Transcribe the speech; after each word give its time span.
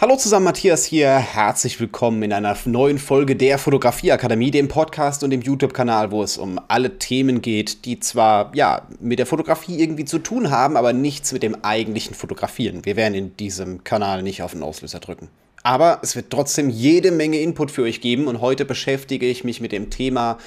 Hallo 0.00 0.14
zusammen, 0.14 0.44
Matthias 0.44 0.84
hier. 0.84 1.10
Herzlich 1.10 1.80
willkommen 1.80 2.22
in 2.22 2.32
einer 2.32 2.56
neuen 2.66 3.00
Folge 3.00 3.34
der 3.34 3.58
Fotografieakademie, 3.58 4.52
dem 4.52 4.68
Podcast 4.68 5.24
und 5.24 5.30
dem 5.30 5.42
YouTube-Kanal, 5.42 6.12
wo 6.12 6.22
es 6.22 6.38
um 6.38 6.60
alle 6.68 7.00
Themen 7.00 7.42
geht, 7.42 7.84
die 7.84 7.98
zwar 7.98 8.52
ja 8.54 8.86
mit 9.00 9.18
der 9.18 9.26
Fotografie 9.26 9.76
irgendwie 9.80 10.04
zu 10.04 10.20
tun 10.20 10.52
haben, 10.52 10.76
aber 10.76 10.92
nichts 10.92 11.32
mit 11.32 11.42
dem 11.42 11.64
eigentlichen 11.64 12.14
Fotografieren. 12.14 12.84
Wir 12.84 12.94
werden 12.94 13.14
in 13.14 13.36
diesem 13.38 13.82
Kanal 13.82 14.22
nicht 14.22 14.40
auf 14.40 14.52
den 14.52 14.62
Auslöser 14.62 15.00
drücken. 15.00 15.30
Aber 15.64 15.98
es 16.00 16.14
wird 16.14 16.30
trotzdem 16.30 16.70
jede 16.70 17.10
Menge 17.10 17.40
Input 17.40 17.72
für 17.72 17.82
euch 17.82 18.00
geben 18.00 18.28
und 18.28 18.40
heute 18.40 18.64
beschäftige 18.64 19.26
ich 19.26 19.42
mich 19.42 19.60
mit 19.60 19.72
dem 19.72 19.90
Thema 19.90 20.38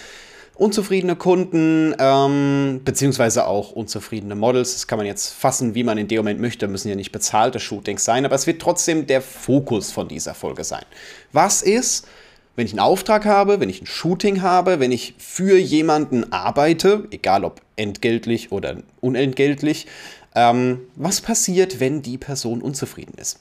unzufriedene 0.61 1.15
Kunden, 1.15 1.95
ähm, 1.97 2.81
beziehungsweise 2.85 3.47
auch 3.47 3.71
unzufriedene 3.71 4.35
Models. 4.35 4.73
Das 4.73 4.85
kann 4.85 4.97
man 4.97 5.07
jetzt 5.07 5.33
fassen, 5.33 5.73
wie 5.73 5.83
man 5.83 5.97
in 5.97 6.07
dem 6.07 6.17
Moment 6.17 6.39
möchte, 6.39 6.67
müssen 6.67 6.87
ja 6.87 6.95
nicht 6.95 7.11
bezahlte 7.11 7.59
Shootings 7.59 8.05
sein, 8.05 8.25
aber 8.25 8.35
es 8.35 8.45
wird 8.45 8.61
trotzdem 8.61 9.07
der 9.07 9.21
Fokus 9.21 9.91
von 9.91 10.07
dieser 10.07 10.35
Folge 10.35 10.63
sein. 10.63 10.83
Was 11.31 11.63
ist, 11.63 12.07
wenn 12.55 12.67
ich 12.67 12.73
einen 12.73 12.79
Auftrag 12.79 13.25
habe, 13.25 13.59
wenn 13.59 13.69
ich 13.69 13.81
ein 13.81 13.87
Shooting 13.87 14.43
habe, 14.43 14.79
wenn 14.79 14.91
ich 14.91 15.15
für 15.17 15.57
jemanden 15.57 16.31
arbeite, 16.31 17.07
egal 17.09 17.43
ob 17.43 17.61
entgeltlich 17.75 18.51
oder 18.51 18.75
unentgeltlich, 18.99 19.87
ähm, 20.33 20.81
was 20.95 21.19
passiert, 21.19 21.79
wenn 21.79 22.01
die 22.01 22.17
Person 22.17 22.61
unzufrieden 22.61 23.15
ist? 23.17 23.39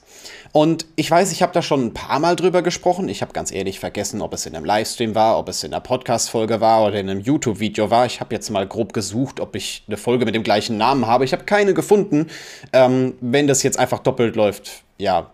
Und 0.51 0.85
ich 0.95 1.09
weiß, 1.09 1.31
ich 1.31 1.41
habe 1.41 1.53
da 1.53 1.61
schon 1.61 1.85
ein 1.85 1.93
paar 1.93 2.19
Mal 2.19 2.35
drüber 2.35 2.61
gesprochen. 2.61 3.07
Ich 3.07 3.21
habe 3.21 3.31
ganz 3.31 3.51
ehrlich 3.51 3.79
vergessen, 3.79 4.21
ob 4.21 4.33
es 4.33 4.45
in 4.45 4.55
einem 4.55 4.65
Livestream 4.65 5.15
war, 5.15 5.37
ob 5.37 5.47
es 5.47 5.63
in 5.63 5.73
einer 5.73 5.81
Podcast-Folge 5.81 6.59
war 6.59 6.85
oder 6.85 6.99
in 6.99 7.09
einem 7.09 7.21
YouTube-Video 7.21 7.89
war. 7.89 8.05
Ich 8.05 8.19
habe 8.19 8.35
jetzt 8.35 8.49
mal 8.49 8.67
grob 8.67 8.91
gesucht, 8.91 9.39
ob 9.39 9.55
ich 9.55 9.83
eine 9.87 9.97
Folge 9.97 10.25
mit 10.25 10.35
dem 10.35 10.43
gleichen 10.43 10.77
Namen 10.77 11.07
habe. 11.07 11.23
Ich 11.23 11.31
habe 11.31 11.45
keine 11.45 11.73
gefunden. 11.73 12.27
Ähm, 12.73 13.13
wenn 13.21 13.47
das 13.47 13.63
jetzt 13.63 13.79
einfach 13.79 13.99
doppelt 13.99 14.35
läuft, 14.35 14.83
ja, 14.97 15.31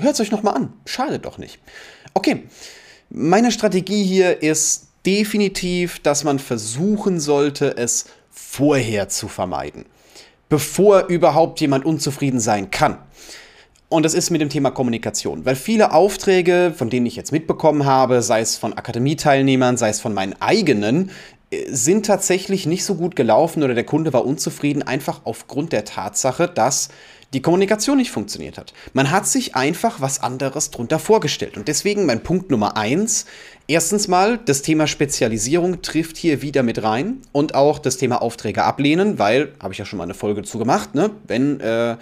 hört 0.00 0.14
es 0.14 0.20
euch 0.20 0.30
nochmal 0.30 0.54
an. 0.54 0.72
Schade 0.84 1.18
doch 1.18 1.38
nicht. 1.38 1.58
Okay, 2.12 2.42
meine 3.08 3.50
Strategie 3.50 4.04
hier 4.04 4.42
ist 4.42 4.88
definitiv, 5.06 6.00
dass 6.00 6.22
man 6.22 6.38
versuchen 6.38 7.18
sollte, 7.18 7.76
es 7.78 8.06
vorher 8.30 9.08
zu 9.08 9.28
vermeiden 9.28 9.86
bevor 10.52 11.06
überhaupt 11.06 11.62
jemand 11.62 11.86
unzufrieden 11.86 12.38
sein 12.38 12.70
kann. 12.70 12.98
Und 13.88 14.02
das 14.02 14.12
ist 14.12 14.28
mit 14.28 14.42
dem 14.42 14.50
Thema 14.50 14.70
Kommunikation, 14.70 15.46
weil 15.46 15.56
viele 15.56 15.94
Aufträge, 15.94 16.74
von 16.76 16.90
denen 16.90 17.06
ich 17.06 17.16
jetzt 17.16 17.32
mitbekommen 17.32 17.86
habe, 17.86 18.20
sei 18.20 18.42
es 18.42 18.58
von 18.58 18.74
Akademieteilnehmern, 18.74 19.78
sei 19.78 19.88
es 19.88 20.02
von 20.02 20.12
meinen 20.12 20.34
eigenen, 20.42 21.10
äh, 21.50 21.64
sind 21.70 22.04
tatsächlich 22.04 22.66
nicht 22.66 22.84
so 22.84 22.96
gut 22.96 23.16
gelaufen 23.16 23.62
oder 23.62 23.72
der 23.72 23.84
Kunde 23.84 24.12
war 24.12 24.26
unzufrieden, 24.26 24.82
einfach 24.82 25.22
aufgrund 25.24 25.72
der 25.72 25.86
Tatsache, 25.86 26.48
dass 26.48 26.90
die 27.32 27.40
Kommunikation 27.40 27.96
nicht 27.96 28.10
funktioniert 28.10 28.58
hat. 28.58 28.74
Man 28.92 29.10
hat 29.10 29.26
sich 29.26 29.56
einfach 29.56 30.00
was 30.00 30.22
anderes 30.22 30.70
drunter 30.70 30.98
vorgestellt. 30.98 31.56
Und 31.56 31.66
deswegen 31.66 32.04
mein 32.04 32.22
Punkt 32.22 32.50
Nummer 32.50 32.76
eins. 32.76 33.26
Erstens 33.68 34.06
mal, 34.08 34.38
das 34.38 34.60
Thema 34.60 34.86
Spezialisierung 34.86 35.82
trifft 35.82 36.16
hier 36.16 36.42
wieder 36.42 36.62
mit 36.62 36.82
rein 36.82 37.22
und 37.30 37.54
auch 37.54 37.78
das 37.78 37.96
Thema 37.96 38.20
Aufträge 38.20 38.64
ablehnen, 38.64 39.18
weil, 39.18 39.52
habe 39.62 39.72
ich 39.72 39.78
ja 39.78 39.84
schon 39.86 39.96
mal 39.98 40.04
eine 40.04 40.14
Folge 40.14 40.42
zu 40.42 40.58
gemacht, 40.58 40.94
ne? 40.94 41.10
wenn 41.26 41.60
äh, 41.60 41.96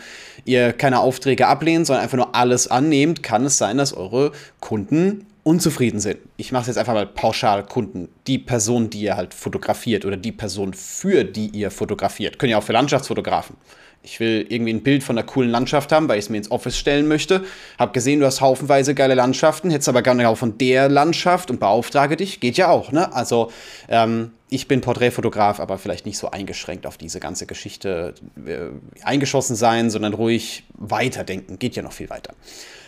ihr 0.47 0.73
keine 0.73 1.01
Aufträge 1.01 1.47
ablehnt, 1.47 1.87
sondern 1.87 2.03
einfach 2.03 2.17
nur 2.17 2.35
alles 2.35 2.67
annehmt, 2.67 3.23
kann 3.23 3.45
es 3.45 3.59
sein, 3.59 3.77
dass 3.77 3.93
eure 3.93 4.33
Kunden 4.59 5.27
unzufrieden 5.43 6.01
sind. 6.01 6.19
Ich 6.39 6.51
mache 6.51 6.63
es 6.63 6.67
jetzt 6.69 6.79
einfach 6.79 6.95
mal 6.95 7.07
pauschal 7.07 7.65
Kunden. 7.65 8.09
Die 8.27 8.39
Person, 8.39 8.91
die 8.91 9.03
ihr 9.03 9.17
halt 9.17 9.35
fotografiert 9.35 10.05
oder 10.05 10.17
die 10.17 10.33
Person, 10.33 10.75
für 10.75 11.25
die 11.25 11.49
ihr 11.49 11.71
fotografiert. 11.71 12.39
Können 12.39 12.51
ja 12.51 12.59
auch 12.59 12.63
für 12.63 12.73
Landschaftsfotografen. 12.73 13.57
Ich 14.03 14.19
will 14.19 14.47
irgendwie 14.49 14.73
ein 14.73 14.83
Bild 14.83 15.03
von 15.03 15.19
einer 15.19 15.27
coolen 15.27 15.51
Landschaft 15.51 15.93
haben, 15.93 16.09
weil 16.09 16.19
ich 16.19 16.25
es 16.25 16.31
mir 16.31 16.39
ins 16.39 16.51
Office 16.51 16.79
stellen 16.79 17.07
möchte. 17.07 17.45
Hab 17.79 17.93
gesehen, 17.93 18.21
du 18.21 18.27
hast 18.27 18.41
haufenweise 18.41 18.95
geile 18.95 19.15
Landschaften, 19.15 19.71
hättest 19.71 19.91
aber 19.91 20.01
gerne 20.01 20.27
auch 20.29 20.39
von 20.39 20.57
der 20.57 20.89
Landschaft 20.89 21.51
und 21.51 21.61
beauftrage 21.61 22.17
dich. 22.17 22.41
Geht 22.41 22.57
ja 22.57 22.69
auch, 22.69 22.93
ne? 22.93 23.13
Also, 23.13 23.53
ähm, 23.89 24.33
ich 24.49 24.67
bin 24.67 24.81
Porträtfotograf, 24.81 25.61
aber 25.61 25.77
vielleicht 25.77 26.07
nicht 26.07 26.17
so 26.17 26.31
eingeschränkt 26.31 26.87
auf 26.87 26.97
diese 26.97 27.21
ganze 27.21 27.45
Geschichte 27.45 28.15
äh, 28.47 29.05
eingeschossen 29.05 29.55
sein, 29.55 29.91
sondern 29.91 30.15
ruhig 30.15 30.65
weiterdenken. 30.79 31.59
Geht 31.59 31.77
ja 31.77 31.83
noch 31.83 31.93
viel 31.93 32.09
weiter. 32.09 32.33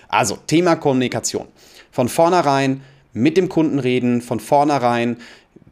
Also, 0.09 0.39
Thema 0.47 0.77
Kommunikation. 0.77 1.47
Von 1.91 2.09
vornherein 2.09 2.83
mit 3.13 3.37
dem 3.37 3.51
Kunden 3.51 3.79
reden, 3.79 4.23
von 4.23 4.41
vornherein 4.41 5.19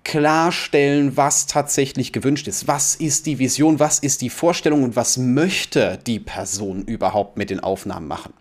klarstellen, 0.05 1.17
was 1.17 1.47
tatsächlich 1.47 2.13
gewünscht 2.13 2.49
ist. 2.49 2.67
Was 2.67 2.95
ist 2.95 3.27
die 3.27 3.39
Vision, 3.39 3.79
was 3.79 3.99
ist 3.99 4.23
die 4.23 4.31
Vorstellung 4.31 4.83
und 4.83 4.97
was 4.97 5.17
möchte 5.17 5.99
die 6.07 6.19
Person 6.19 6.85
überhaupt 6.85 7.37
mit 7.37 7.51
den 7.51 7.61
Aufnahmen 7.61 8.09
machen. 8.09 8.33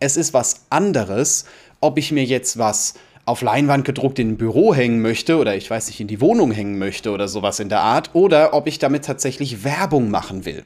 Es 0.00 0.16
ist 0.16 0.34
was 0.34 0.62
anderes, 0.70 1.44
ob 1.80 1.98
ich 1.98 2.12
mir 2.12 2.24
jetzt 2.24 2.58
was 2.58 2.94
auf 3.26 3.42
Leinwand 3.42 3.84
gedruckt 3.84 4.18
in 4.18 4.32
ein 4.32 4.36
Büro 4.36 4.74
hängen 4.74 5.00
möchte 5.00 5.38
oder 5.38 5.56
ich 5.56 5.70
weiß 5.70 5.86
nicht, 5.86 6.00
in 6.00 6.08
die 6.08 6.20
Wohnung 6.20 6.50
hängen 6.50 6.78
möchte 6.78 7.10
oder 7.10 7.28
sowas 7.28 7.58
in 7.58 7.68
der 7.68 7.80
Art 7.80 8.10
oder 8.14 8.52
ob 8.52 8.66
ich 8.66 8.78
damit 8.78 9.04
tatsächlich 9.04 9.64
Werbung 9.64 10.10
machen 10.10 10.44
will. 10.44 10.64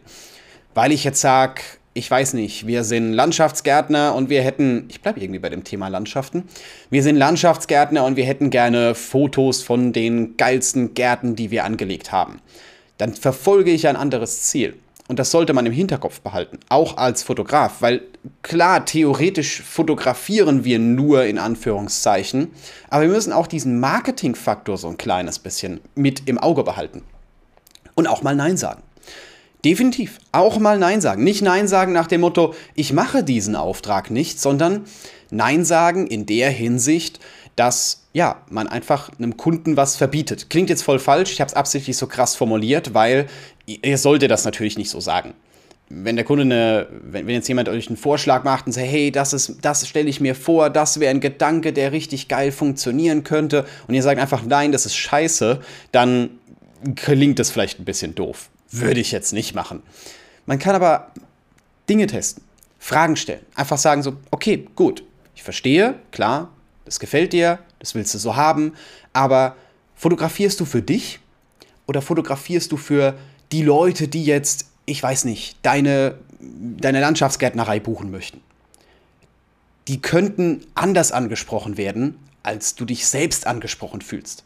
Weil 0.74 0.92
ich 0.92 1.04
jetzt 1.04 1.20
sage, 1.20 1.62
ich 1.98 2.08
weiß 2.08 2.34
nicht, 2.34 2.66
wir 2.66 2.84
sind 2.84 3.12
Landschaftsgärtner 3.12 4.14
und 4.14 4.30
wir 4.30 4.42
hätten, 4.42 4.86
ich 4.88 5.02
bleibe 5.02 5.20
irgendwie 5.20 5.40
bei 5.40 5.48
dem 5.48 5.64
Thema 5.64 5.88
Landschaften, 5.88 6.44
wir 6.90 7.02
sind 7.02 7.16
Landschaftsgärtner 7.16 8.04
und 8.04 8.16
wir 8.16 8.24
hätten 8.24 8.50
gerne 8.50 8.94
Fotos 8.94 9.62
von 9.64 9.92
den 9.92 10.36
geilsten 10.36 10.94
Gärten, 10.94 11.34
die 11.34 11.50
wir 11.50 11.64
angelegt 11.64 12.12
haben. 12.12 12.40
Dann 12.98 13.14
verfolge 13.14 13.72
ich 13.72 13.88
ein 13.88 13.96
anderes 13.96 14.42
Ziel. 14.42 14.76
Und 15.08 15.18
das 15.18 15.30
sollte 15.30 15.54
man 15.54 15.64
im 15.64 15.72
Hinterkopf 15.72 16.20
behalten, 16.20 16.60
auch 16.68 16.98
als 16.98 17.22
Fotograf, 17.22 17.80
weil 17.80 18.02
klar, 18.42 18.84
theoretisch 18.84 19.62
fotografieren 19.62 20.64
wir 20.64 20.78
nur 20.78 21.24
in 21.24 21.38
Anführungszeichen, 21.38 22.48
aber 22.90 23.02
wir 23.02 23.08
müssen 23.08 23.32
auch 23.32 23.46
diesen 23.46 23.80
Marketingfaktor 23.80 24.76
so 24.76 24.86
ein 24.88 24.98
kleines 24.98 25.38
bisschen 25.38 25.80
mit 25.94 26.28
im 26.28 26.36
Auge 26.36 26.62
behalten. 26.62 27.04
Und 27.94 28.06
auch 28.06 28.22
mal 28.22 28.36
Nein 28.36 28.58
sagen. 28.58 28.82
Definitiv. 29.64 30.18
Auch 30.30 30.58
mal 30.58 30.78
Nein 30.78 31.00
sagen. 31.00 31.24
Nicht 31.24 31.42
Nein 31.42 31.66
sagen 31.66 31.92
nach 31.92 32.06
dem 32.06 32.20
Motto, 32.20 32.54
ich 32.74 32.92
mache 32.92 33.24
diesen 33.24 33.56
Auftrag 33.56 34.10
nicht, 34.10 34.40
sondern 34.40 34.84
Nein 35.30 35.64
sagen 35.64 36.06
in 36.06 36.26
der 36.26 36.50
Hinsicht, 36.50 37.18
dass 37.56 38.04
ja, 38.12 38.42
man 38.50 38.68
einfach 38.68 39.10
einem 39.18 39.36
Kunden 39.36 39.76
was 39.76 39.96
verbietet. 39.96 40.48
Klingt 40.48 40.70
jetzt 40.70 40.82
voll 40.82 41.00
falsch, 41.00 41.32
ich 41.32 41.40
habe 41.40 41.48
es 41.48 41.54
absichtlich 41.54 41.96
so 41.96 42.06
krass 42.06 42.36
formuliert, 42.36 42.94
weil 42.94 43.26
ihr 43.66 43.98
solltet 43.98 44.30
das 44.30 44.44
natürlich 44.44 44.78
nicht 44.78 44.90
so 44.90 45.00
sagen. 45.00 45.34
Wenn 45.88 46.16
der 46.16 46.24
Kunde 46.24 46.42
eine, 46.42 46.86
wenn, 46.90 47.26
wenn 47.26 47.34
jetzt 47.34 47.48
jemand 47.48 47.68
euch 47.68 47.88
einen 47.88 47.96
Vorschlag 47.96 48.44
macht 48.44 48.66
und 48.66 48.72
sagt, 48.72 48.86
hey, 48.86 49.10
das 49.10 49.56
das 49.60 49.88
stelle 49.88 50.08
ich 50.08 50.20
mir 50.20 50.34
vor, 50.34 50.70
das 50.70 51.00
wäre 51.00 51.10
ein 51.10 51.20
Gedanke, 51.20 51.72
der 51.72 51.92
richtig 51.92 52.28
geil 52.28 52.52
funktionieren 52.52 53.24
könnte, 53.24 53.64
und 53.88 53.94
ihr 53.94 54.02
sagt 54.02 54.20
einfach, 54.20 54.42
nein, 54.44 54.70
das 54.70 54.86
ist 54.86 54.96
scheiße, 54.96 55.60
dann 55.90 56.30
klingt 56.94 57.38
das 57.38 57.50
vielleicht 57.50 57.80
ein 57.80 57.84
bisschen 57.84 58.14
doof. 58.14 58.50
Würde 58.70 59.00
ich 59.00 59.12
jetzt 59.12 59.32
nicht 59.32 59.54
machen. 59.54 59.82
Man 60.46 60.58
kann 60.58 60.74
aber 60.74 61.12
Dinge 61.88 62.06
testen, 62.06 62.42
Fragen 62.78 63.16
stellen. 63.16 63.44
Einfach 63.54 63.78
sagen 63.78 64.02
so, 64.02 64.16
okay, 64.30 64.68
gut, 64.74 65.02
ich 65.34 65.42
verstehe, 65.42 65.94
klar, 66.10 66.50
das 66.84 67.00
gefällt 67.00 67.32
dir, 67.32 67.58
das 67.78 67.94
willst 67.94 68.14
du 68.14 68.18
so 68.18 68.36
haben, 68.36 68.74
aber 69.12 69.56
fotografierst 69.94 70.58
du 70.60 70.64
für 70.64 70.82
dich 70.82 71.20
oder 71.86 72.02
fotografierst 72.02 72.72
du 72.72 72.76
für 72.76 73.18
die 73.52 73.62
Leute, 73.62 74.08
die 74.08 74.24
jetzt, 74.24 74.66
ich 74.86 75.02
weiß 75.02 75.24
nicht, 75.24 75.56
deine, 75.62 76.18
deine 76.40 77.00
Landschaftsgärtnerei 77.00 77.80
buchen 77.80 78.10
möchten? 78.10 78.40
Die 79.86 80.02
könnten 80.02 80.66
anders 80.74 81.12
angesprochen 81.12 81.78
werden, 81.78 82.18
als 82.42 82.74
du 82.74 82.84
dich 82.84 83.06
selbst 83.06 83.46
angesprochen 83.46 84.02
fühlst. 84.02 84.44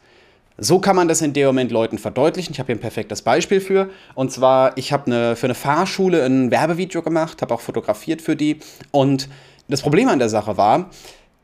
So 0.57 0.79
kann 0.79 0.95
man 0.95 1.07
das 1.07 1.21
in 1.21 1.33
dem 1.33 1.47
Moment 1.47 1.71
Leuten 1.71 1.97
verdeutlichen. 1.97 2.53
Ich 2.53 2.59
habe 2.59 2.67
hier 2.67 2.75
ein 2.75 2.81
perfektes 2.81 3.21
Beispiel 3.21 3.59
für. 3.59 3.89
Und 4.13 4.31
zwar, 4.31 4.77
ich 4.77 4.93
habe 4.93 5.07
eine, 5.07 5.35
für 5.35 5.47
eine 5.47 5.55
Fahrschule 5.55 6.23
ein 6.23 6.51
Werbevideo 6.51 7.01
gemacht, 7.01 7.41
habe 7.41 7.53
auch 7.53 7.61
fotografiert 7.61 8.21
für 8.21 8.35
die. 8.35 8.59
Und 8.91 9.29
das 9.67 9.81
Problem 9.81 10.09
an 10.09 10.19
der 10.19 10.29
Sache 10.29 10.55
war, 10.57 10.89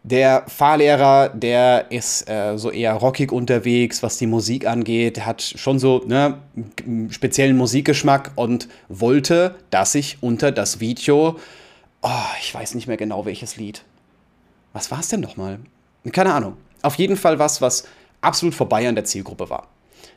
der 0.04 0.44
Fahrlehrer, 0.48 1.30
der 1.30 1.92
ist 1.92 2.30
äh, 2.30 2.58
so 2.58 2.72
eher 2.72 2.94
rockig 2.94 3.32
unterwegs, 3.32 4.02
was 4.02 4.18
die 4.18 4.28
Musik 4.28 4.66
angeht. 4.66 5.18
Der 5.18 5.26
hat 5.26 5.42
schon 5.42 5.80
so 5.80 6.04
ne, 6.06 6.38
speziellen 7.10 7.58
Musikgeschmack 7.58 8.32
und 8.36 8.70
wollte, 8.88 9.56
dass 9.72 9.96
ich 9.96 10.18
unter 10.22 10.52
das 10.52 10.80
Video, 10.80 11.38
oh, 12.02 12.10
ich 12.42 12.54
weiß 12.54 12.76
nicht 12.76 12.88
mehr 12.88 12.98
genau 12.98 13.26
welches 13.26 13.58
Lied. 13.58 13.84
Was 14.72 14.92
war 14.92 15.00
es 15.00 15.10
denn 15.10 15.20
nochmal? 15.20 15.60
Keine 16.12 16.34
Ahnung. 16.34 16.58
Auf 16.82 16.96
jeden 16.96 17.18
Fall 17.18 17.40
was, 17.40 17.62
was 17.62 17.84
absolut 18.22 18.56
vorbei 18.56 18.88
an 18.88 18.96
der 18.96 19.06
Zielgruppe 19.06 19.50
war. 19.50 19.68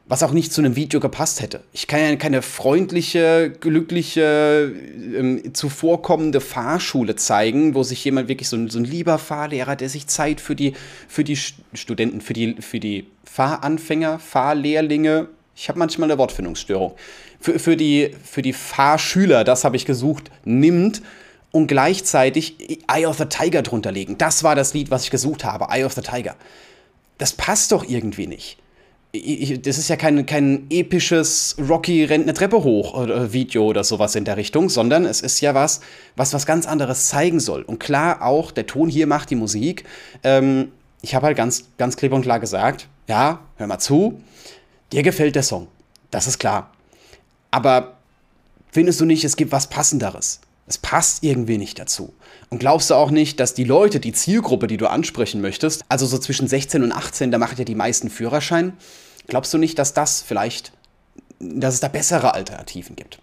Was 0.07 0.23
auch 0.23 0.33
nicht 0.33 0.53
zu 0.53 0.61
einem 0.61 0.75
Video 0.75 0.99
gepasst 0.99 1.41
hätte. 1.41 1.63
Ich 1.73 1.87
kann 1.87 2.01
ja 2.01 2.17
keine 2.17 2.43
freundliche, 2.43 3.53
glückliche, 3.61 4.73
ähm, 5.17 5.55
zuvorkommende 5.55 6.41
Fahrschule 6.41 7.15
zeigen, 7.15 7.75
wo 7.75 7.85
sich 7.85 8.05
jemand 8.05 8.29
wirklich 8.29 8.49
so 8.49 8.57
ein, 8.57 8.69
so 8.69 8.79
ein 8.79 8.85
lieber 8.85 9.19
Fahrlehrer, 9.19 9.77
der 9.77 9.89
sich 9.89 10.09
Zeit 10.09 10.41
für 10.41 10.57
die, 10.57 10.75
für 11.07 11.23
die 11.23 11.37
Studenten, 11.37 12.21
für 12.21 12.33
die, 12.33 12.57
für 12.61 12.81
die 12.81 13.07
Fahranfänger, 13.25 14.19
Fahrlehrlinge, 14.19 15.29
ich 15.55 15.69
habe 15.69 15.79
manchmal 15.79 16.11
eine 16.11 16.19
Wortfindungsstörung, 16.19 16.95
für, 17.41 17.59
für, 17.59 17.77
die, 17.77 18.15
für 18.25 18.43
die 18.43 18.53
Fahrschüler, 18.53 19.45
das 19.45 19.65
habe 19.65 19.77
ich 19.77 19.87
gesucht, 19.87 20.31
nimmt 20.45 21.03
und 21.53 21.67
gleichzeitig 21.69 22.57
Eye 22.89 23.07
of 23.07 23.19
the 23.19 23.27
Tiger 23.27 23.63
drunter 23.63 23.93
legen. 23.93 24.19
Das 24.19 24.43
war 24.43 24.55
das 24.55 24.75
Lied, 24.75 24.91
was 24.91 25.05
ich 25.05 25.11
gesucht 25.11 25.45
habe, 25.45 25.67
Eye 25.71 25.85
of 25.85 25.93
the 25.93 26.01
Tiger. 26.01 26.35
Das 27.23 27.35
passt 27.35 27.71
doch 27.71 27.89
irgendwie 27.89 28.27
nicht. 28.27 28.59
Ich, 29.13 29.63
das 29.63 29.79
ist 29.79 29.87
ja 29.87 29.95
kein, 29.95 30.27
kein 30.27 30.67
episches 30.71 31.55
Rocky 31.69 32.03
rennt 32.03 32.25
eine 32.25 32.35
Treppe 32.35 32.65
hoch 32.65 32.95
oder 32.95 33.33
Video 33.33 33.65
oder 33.65 33.85
sowas 33.85 34.17
in 34.17 34.25
der 34.25 34.37
Richtung, 34.37 34.69
sondern 34.69 35.05
es 35.05 35.21
ist 35.21 35.41
ja 35.41 35.55
was, 35.55 35.83
was 36.17 36.35
was 36.35 36.47
ganz 36.47 36.67
anderes 36.67 37.07
zeigen 37.07 37.39
soll. 37.39 37.63
Und 37.63 37.79
klar 37.79 38.23
auch, 38.23 38.51
der 38.51 38.67
Ton 38.67 38.89
hier 38.89 39.07
macht 39.07 39.31
die 39.31 39.37
Musik. 39.37 39.85
Ähm, 40.25 40.73
ich 41.01 41.15
habe 41.15 41.27
halt 41.27 41.37
ganz, 41.37 41.69
ganz 41.79 41.97
klipp 41.97 42.13
und 42.13 42.23
klar 42.23 42.41
gesagt, 42.41 42.89
ja, 43.07 43.39
hör 43.55 43.69
mal 43.69 43.79
zu, 43.79 44.21
dir 44.91 45.05
gefällt 45.05 45.37
der 45.37 45.45
Song. 45.45 45.69
Das 46.11 46.27
ist 46.27 46.41
klar. 46.41 46.73
Aber 47.53 47.99
findest 48.73 49.01
du 49.01 49.05
nicht, 49.05 49.23
es 49.23 49.37
gibt 49.37 49.53
was 49.53 49.69
Passenderes? 49.69 50.41
Es 50.67 50.79
passt 50.79 51.25
irgendwie 51.25 51.59
nicht 51.59 51.79
dazu. 51.79 52.15
Und 52.51 52.59
glaubst 52.59 52.91
du 52.91 52.95
auch 52.95 53.11
nicht, 53.11 53.41
dass 53.41 53.55
die 53.55 53.65
Leute, 53.65 53.99
die 53.99 54.13
Zielgruppe, 54.13 54.67
die 54.67 54.77
du 54.77 54.87
ansprechen 54.89 55.41
möchtest, 55.41 55.85
also 55.89 56.07
so 56.07 56.19
zwischen 56.19 56.49
16 56.49 56.83
und 56.83 56.93
18, 56.93 57.31
da 57.31 57.39
machen 57.39 57.57
ja 57.59 57.65
die 57.65 57.75
meisten 57.75 58.11
Führerschein, 58.11 58.75
glaubst 59.27 59.53
du 59.53 59.59
nicht, 59.59 59.79
dass 59.79 59.95
das 59.95 60.23
vielleicht, 60.23 60.73
dass 61.41 61.75
es 61.75 61.81
da 61.81 61.89
bessere 61.89 62.35
Alternativen 62.35 62.97
gibt? 62.97 63.19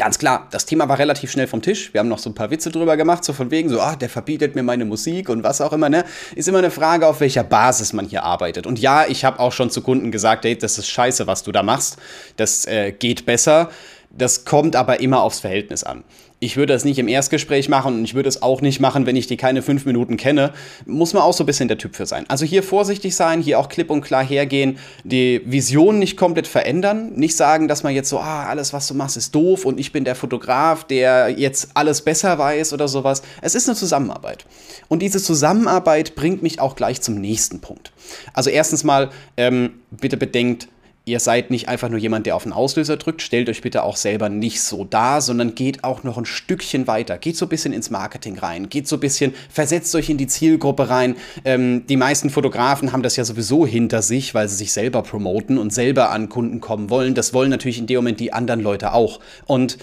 Ganz 0.00 0.18
klar, 0.18 0.48
das 0.50 0.64
Thema 0.64 0.88
war 0.88 0.98
relativ 0.98 1.30
schnell 1.30 1.46
vom 1.46 1.60
Tisch. 1.60 1.92
Wir 1.92 1.98
haben 1.98 2.08
noch 2.08 2.18
so 2.18 2.30
ein 2.30 2.34
paar 2.34 2.50
Witze 2.50 2.70
drüber 2.70 2.96
gemacht, 2.96 3.22
so 3.22 3.34
von 3.34 3.50
wegen 3.50 3.68
so, 3.68 3.82
ah, 3.82 3.96
der 3.96 4.08
verbietet 4.08 4.54
mir 4.54 4.62
meine 4.62 4.86
Musik 4.86 5.28
und 5.28 5.44
was 5.44 5.60
auch 5.60 5.74
immer, 5.74 5.90
ne? 5.90 6.06
Ist 6.34 6.48
immer 6.48 6.60
eine 6.60 6.70
Frage, 6.70 7.06
auf 7.06 7.20
welcher 7.20 7.44
Basis 7.44 7.92
man 7.92 8.06
hier 8.06 8.24
arbeitet. 8.24 8.66
Und 8.66 8.78
ja, 8.78 9.04
ich 9.06 9.26
habe 9.26 9.38
auch 9.38 9.52
schon 9.52 9.68
zu 9.68 9.82
Kunden 9.82 10.10
gesagt, 10.10 10.46
hey, 10.46 10.56
das 10.56 10.78
ist 10.78 10.88
scheiße, 10.88 11.26
was 11.26 11.42
du 11.42 11.52
da 11.52 11.62
machst. 11.62 11.98
Das 12.36 12.64
äh, 12.64 12.92
geht 12.92 13.26
besser. 13.26 13.68
Das 14.10 14.44
kommt 14.44 14.74
aber 14.74 15.00
immer 15.00 15.22
aufs 15.22 15.40
Verhältnis 15.40 15.84
an. 15.84 16.04
Ich 16.42 16.56
würde 16.56 16.72
das 16.72 16.86
nicht 16.86 16.98
im 16.98 17.06
Erstgespräch 17.06 17.68
machen 17.68 17.98
und 17.98 18.04
ich 18.04 18.14
würde 18.14 18.28
es 18.28 18.40
auch 18.40 18.62
nicht 18.62 18.80
machen, 18.80 19.04
wenn 19.04 19.14
ich 19.14 19.26
die 19.26 19.36
keine 19.36 19.60
fünf 19.60 19.84
Minuten 19.84 20.16
kenne. 20.16 20.54
Muss 20.86 21.12
man 21.12 21.22
auch 21.22 21.34
so 21.34 21.44
ein 21.44 21.46
bisschen 21.46 21.68
der 21.68 21.76
Typ 21.76 21.94
für 21.94 22.06
sein. 22.06 22.24
Also 22.28 22.46
hier 22.46 22.62
vorsichtig 22.62 23.14
sein, 23.14 23.42
hier 23.42 23.58
auch 23.58 23.68
klipp 23.68 23.90
und 23.90 24.00
klar 24.00 24.24
hergehen, 24.24 24.78
die 25.04 25.42
Vision 25.44 25.98
nicht 25.98 26.16
komplett 26.16 26.46
verändern, 26.46 27.12
nicht 27.12 27.36
sagen, 27.36 27.68
dass 27.68 27.82
man 27.82 27.94
jetzt 27.94 28.08
so, 28.08 28.18
ah, 28.18 28.46
alles, 28.46 28.72
was 28.72 28.88
du 28.88 28.94
machst, 28.94 29.18
ist 29.18 29.34
doof 29.34 29.66
und 29.66 29.78
ich 29.78 29.92
bin 29.92 30.04
der 30.04 30.14
Fotograf, 30.14 30.84
der 30.84 31.28
jetzt 31.28 31.72
alles 31.74 32.00
besser 32.00 32.38
weiß 32.38 32.72
oder 32.72 32.88
sowas. 32.88 33.20
Es 33.42 33.54
ist 33.54 33.68
eine 33.68 33.76
Zusammenarbeit. 33.76 34.46
Und 34.88 35.02
diese 35.02 35.22
Zusammenarbeit 35.22 36.14
bringt 36.14 36.42
mich 36.42 36.58
auch 36.58 36.74
gleich 36.74 37.02
zum 37.02 37.16
nächsten 37.16 37.60
Punkt. 37.60 37.92
Also 38.32 38.48
erstens 38.48 38.82
mal, 38.82 39.10
ähm, 39.36 39.74
bitte 39.90 40.16
bedenkt, 40.16 40.68
Ihr 41.06 41.18
seid 41.18 41.50
nicht 41.50 41.66
einfach 41.68 41.88
nur 41.88 41.98
jemand, 41.98 42.26
der 42.26 42.36
auf 42.36 42.42
den 42.42 42.52
Auslöser 42.52 42.96
drückt. 42.98 43.22
Stellt 43.22 43.48
euch 43.48 43.62
bitte 43.62 43.82
auch 43.82 43.96
selber 43.96 44.28
nicht 44.28 44.60
so 44.60 44.84
dar, 44.84 45.22
sondern 45.22 45.54
geht 45.54 45.82
auch 45.82 46.04
noch 46.04 46.18
ein 46.18 46.26
Stückchen 46.26 46.86
weiter. 46.86 47.16
Geht 47.16 47.36
so 47.36 47.46
ein 47.46 47.48
bisschen 47.48 47.72
ins 47.72 47.90
Marketing 47.90 48.38
rein. 48.38 48.68
Geht 48.68 48.86
so 48.86 48.96
ein 48.96 49.00
bisschen, 49.00 49.34
versetzt 49.48 49.94
euch 49.94 50.10
in 50.10 50.18
die 50.18 50.26
Zielgruppe 50.26 50.90
rein. 50.90 51.16
Ähm, 51.44 51.86
die 51.86 51.96
meisten 51.96 52.28
Fotografen 52.28 52.92
haben 52.92 53.02
das 53.02 53.16
ja 53.16 53.24
sowieso 53.24 53.66
hinter 53.66 54.02
sich, 54.02 54.34
weil 54.34 54.48
sie 54.48 54.56
sich 54.56 54.72
selber 54.72 55.02
promoten 55.02 55.56
und 55.56 55.72
selber 55.72 56.10
an 56.10 56.28
Kunden 56.28 56.60
kommen 56.60 56.90
wollen. 56.90 57.14
Das 57.14 57.32
wollen 57.32 57.50
natürlich 57.50 57.78
in 57.78 57.86
dem 57.86 57.96
Moment 57.96 58.20
die 58.20 58.34
anderen 58.34 58.60
Leute 58.60 58.92
auch. 58.92 59.20
Und 59.46 59.78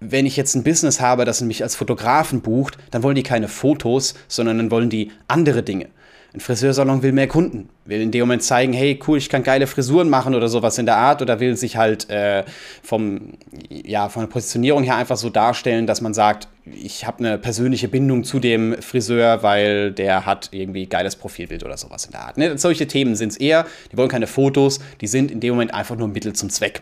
wenn 0.00 0.26
ich 0.26 0.36
jetzt 0.36 0.54
ein 0.54 0.64
Business 0.64 1.00
habe, 1.00 1.24
das 1.24 1.40
mich 1.40 1.62
als 1.62 1.76
Fotografen 1.76 2.40
bucht, 2.40 2.76
dann 2.90 3.02
wollen 3.02 3.14
die 3.14 3.22
keine 3.22 3.48
Fotos, 3.48 4.14
sondern 4.28 4.58
dann 4.58 4.70
wollen 4.70 4.90
die 4.90 5.12
andere 5.28 5.62
Dinge. 5.62 5.88
Ein 6.34 6.40
Friseursalon 6.40 7.02
will 7.02 7.12
mehr 7.12 7.28
Kunden, 7.28 7.68
will 7.84 8.00
in 8.00 8.10
dem 8.10 8.22
Moment 8.22 8.42
zeigen, 8.42 8.72
hey, 8.72 8.98
cool, 9.06 9.18
ich 9.18 9.28
kann 9.28 9.42
geile 9.42 9.66
Frisuren 9.66 10.08
machen 10.08 10.34
oder 10.34 10.48
sowas 10.48 10.78
in 10.78 10.86
der 10.86 10.96
Art 10.96 11.20
oder 11.20 11.40
will 11.40 11.58
sich 11.58 11.76
halt 11.76 12.08
äh, 12.08 12.44
vom, 12.82 13.34
ja, 13.68 14.08
von 14.08 14.22
der 14.22 14.28
Positionierung 14.28 14.82
her 14.82 14.96
einfach 14.96 15.18
so 15.18 15.28
darstellen, 15.28 15.86
dass 15.86 16.00
man 16.00 16.14
sagt, 16.14 16.48
ich 16.64 17.06
habe 17.06 17.18
eine 17.18 17.36
persönliche 17.36 17.86
Bindung 17.88 18.24
zu 18.24 18.38
dem 18.38 18.80
Friseur, 18.80 19.42
weil 19.42 19.92
der 19.92 20.24
hat 20.24 20.48
irgendwie 20.52 20.86
geiles 20.86 21.16
Profilbild 21.16 21.64
oder 21.64 21.76
sowas 21.76 22.06
in 22.06 22.12
der 22.12 22.22
Art. 22.22 22.38
Ne? 22.38 22.56
Solche 22.56 22.86
Themen 22.86 23.14
sind 23.14 23.32
es 23.32 23.36
eher, 23.36 23.66
die 23.90 23.98
wollen 23.98 24.08
keine 24.08 24.26
Fotos, 24.26 24.80
die 25.02 25.08
sind 25.08 25.30
in 25.30 25.40
dem 25.40 25.52
Moment 25.52 25.74
einfach 25.74 25.96
nur 25.96 26.08
Mittel 26.08 26.32
zum 26.32 26.48
Zweck. 26.48 26.80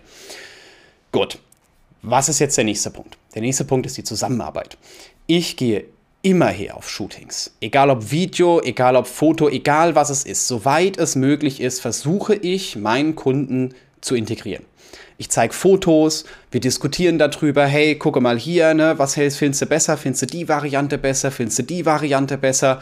Gut, 1.11 1.39
was 2.03 2.29
ist 2.29 2.39
jetzt 2.39 2.57
der 2.57 2.65
nächste 2.65 2.91
Punkt? 2.91 3.19
Der 3.35 3.43
nächste 3.43 3.65
Punkt 3.65 3.85
ist 3.87 3.97
die 3.97 4.05
Zusammenarbeit. 4.05 4.79
Ich 5.27 5.57
gehe 5.57 5.87
immer 6.23 6.49
her 6.49 6.77
auf 6.77 6.89
Shootings. 6.89 7.53
Egal 7.61 7.91
ob 7.91 8.11
Video, 8.11 8.61
egal 8.63 8.97
ob 8.97 9.07
Foto, 9.07 9.49
egal 9.49 9.95
was 9.95 10.11
es 10.11 10.25
ist. 10.25 10.47
Soweit 10.47 10.99
es 10.99 11.17
möglich 11.17 11.61
ist, 11.61 11.81
versuche 11.81 12.35
ich, 12.35 12.77
meinen 12.77 13.17
Kunden 13.17 13.75
zu 14.01 14.15
integrieren. 14.15 14.65
Ich 15.19 15.29
zeige 15.29 15.53
Fotos, 15.53 16.25
wir 16.51 16.61
diskutieren 16.61 17.19
darüber, 17.19 17.67
hey, 17.67 17.95
gucke 17.97 18.21
mal 18.21 18.39
hier, 18.39 18.73
ne, 18.75 18.99
was 18.99 19.17
hältst, 19.17 19.39
findest 19.39 19.63
du 19.63 19.67
besser, 19.67 19.97
findest 19.97 20.23
du 20.23 20.27
die 20.27 20.49
Variante 20.49 20.99
besser, 20.99 21.31
findest 21.31 21.59
du 21.59 21.63
die 21.65 21.85
Variante 21.85 22.39
besser? 22.39 22.81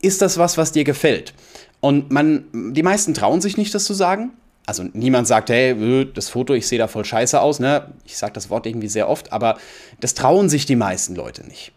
Ist 0.00 0.22
das 0.22 0.38
was, 0.38 0.56
was 0.56 0.72
dir 0.72 0.84
gefällt? 0.84 1.34
Und 1.80 2.10
man, 2.10 2.44
die 2.52 2.82
meisten 2.82 3.14
trauen 3.14 3.40
sich 3.40 3.56
nicht, 3.56 3.74
das 3.74 3.84
zu 3.84 3.94
sagen. 3.94 4.30
Also 4.64 4.84
niemand 4.92 5.28
sagt, 5.28 5.50
hey, 5.50 5.70
äh, 5.70 6.12
das 6.12 6.28
Foto, 6.28 6.54
ich 6.54 6.66
sehe 6.66 6.78
da 6.78 6.88
voll 6.88 7.04
scheiße 7.04 7.40
aus, 7.40 7.60
ne? 7.60 7.92
Ich 8.04 8.16
sage 8.16 8.32
das 8.32 8.50
Wort 8.50 8.66
irgendwie 8.66 8.88
sehr 8.88 9.08
oft, 9.08 9.32
aber 9.32 9.58
das 10.00 10.14
trauen 10.14 10.48
sich 10.48 10.66
die 10.66 10.76
meisten 10.76 11.14
Leute 11.14 11.46
nicht. 11.46 11.72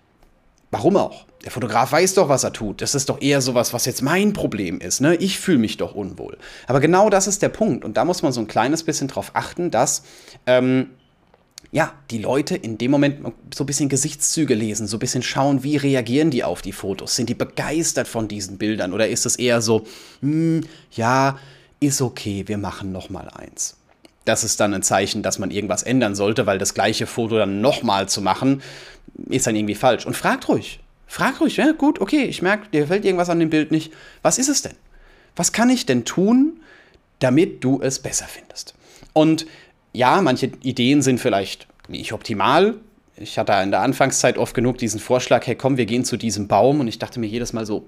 Warum 0.72 0.98
auch? 0.98 1.26
Der 1.44 1.52
Fotograf 1.52 1.92
weiß 1.92 2.16
doch, 2.16 2.30
was 2.30 2.44
er 2.44 2.54
tut. 2.54 2.82
Das 2.82 2.96
ist 2.96 3.10
doch 3.10 3.22
eher 3.22 3.42
sowas, 3.42 3.74
was 3.74 3.86
jetzt 3.86 4.02
mein 4.02 4.34
Problem 4.34 4.80
ist. 4.80 5.00
Ne? 5.00 5.16
Ich 5.16 5.40
fühle 5.40 5.58
mich 5.58 5.78
doch 5.78 5.96
unwohl. 5.96 6.38
Aber 6.68 6.80
genau 6.80 7.10
das 7.10 7.28
ist 7.28 7.42
der 7.42 7.50
Punkt. 7.50 7.86
Und 7.86 7.98
da 7.98 8.06
muss 8.06 8.22
man 8.22 8.34
so 8.34 8.42
ein 8.42 8.48
kleines 8.48 8.84
bisschen 8.84 9.08
drauf 9.08 9.32
achten, 9.34 9.72
dass 9.72 10.04
ähm, 10.46 10.92
ja, 11.72 11.94
die 12.12 12.18
Leute 12.18 12.56
in 12.56 12.78
dem 12.78 12.92
Moment 12.92 13.34
so 13.54 13.64
ein 13.64 13.68
bisschen 13.68 13.90
Gesichtszüge 13.90 14.54
lesen, 14.54 14.88
so 14.88 14.98
ein 14.98 15.00
bisschen 15.00 15.24
schauen, 15.24 15.64
wie 15.64 15.78
reagieren 15.78 16.30
die 16.30 16.44
auf 16.44 16.62
die 16.62 16.72
Fotos. 16.72 17.16
Sind 17.16 17.30
die 17.30 17.36
begeistert 17.36 18.08
von 18.08 18.28
diesen 18.28 18.58
Bildern 18.58 18.94
oder 18.94 19.08
ist 19.08 19.26
es 19.26 19.36
eher 19.38 19.62
so, 19.62 19.86
hm, 20.22 20.62
ja, 20.92 21.38
ist 21.80 22.02
okay, 22.02 22.44
wir 22.48 22.58
machen 22.58 22.92
noch 22.92 23.10
mal 23.10 23.30
eins. 23.30 23.79
Das 24.30 24.44
ist 24.44 24.60
dann 24.60 24.76
ein 24.76 24.84
Zeichen, 24.84 25.24
dass 25.24 25.40
man 25.40 25.50
irgendwas 25.50 25.82
ändern 25.82 26.14
sollte, 26.14 26.46
weil 26.46 26.60
das 26.60 26.76
gleiche 26.76 27.08
Foto 27.08 27.40
dann 27.40 27.62
nochmal 27.62 28.08
zu 28.08 28.22
machen, 28.22 28.62
ist 29.28 29.48
dann 29.48 29.56
irgendwie 29.56 29.74
falsch. 29.74 30.06
Und 30.06 30.16
fragt 30.16 30.48
ruhig. 30.48 30.82
Fragt 31.08 31.42
ruhig, 31.42 31.58
ja, 31.58 31.72
gut, 31.72 32.00
okay, 32.00 32.26
ich 32.26 32.44
merke, 32.44 32.70
dir 32.70 32.82
gefällt 32.82 33.06
irgendwas 33.06 33.32
an 33.32 33.40
dem 33.40 33.50
Bild 33.50 33.72
nicht. 33.72 33.92
Was 34.22 34.38
ist 34.38 34.48
es 34.48 34.62
denn? 34.62 34.76
Was 35.36 35.52
kann 35.52 35.72
ich 35.72 35.88
denn 35.88 36.06
tun, 36.06 36.60
damit 37.18 37.64
du 37.64 37.82
es 37.82 37.98
besser 37.98 38.28
findest? 38.28 38.76
Und 39.14 39.48
ja, 39.94 40.22
manche 40.22 40.52
Ideen 40.62 41.02
sind 41.02 41.20
vielleicht 41.20 41.68
nicht 41.88 42.14
optimal, 42.14 42.76
ich 43.20 43.38
hatte 43.38 43.54
in 43.64 43.72
der 43.72 43.82
Anfangszeit 43.82 44.38
oft 44.38 44.54
genug 44.54 44.78
diesen 44.78 45.00
Vorschlag, 45.00 45.46
hey 45.46 45.56
komm, 45.56 45.78
wir 45.78 45.86
gehen 45.86 46.06
zu 46.06 46.18
diesem 46.18 46.48
Baum 46.48 46.80
und 46.80 46.88
ich 46.88 47.00
dachte 47.00 47.20
mir 47.20 47.28
jedes 47.28 47.54
Mal 47.54 47.66
so, 47.66 47.86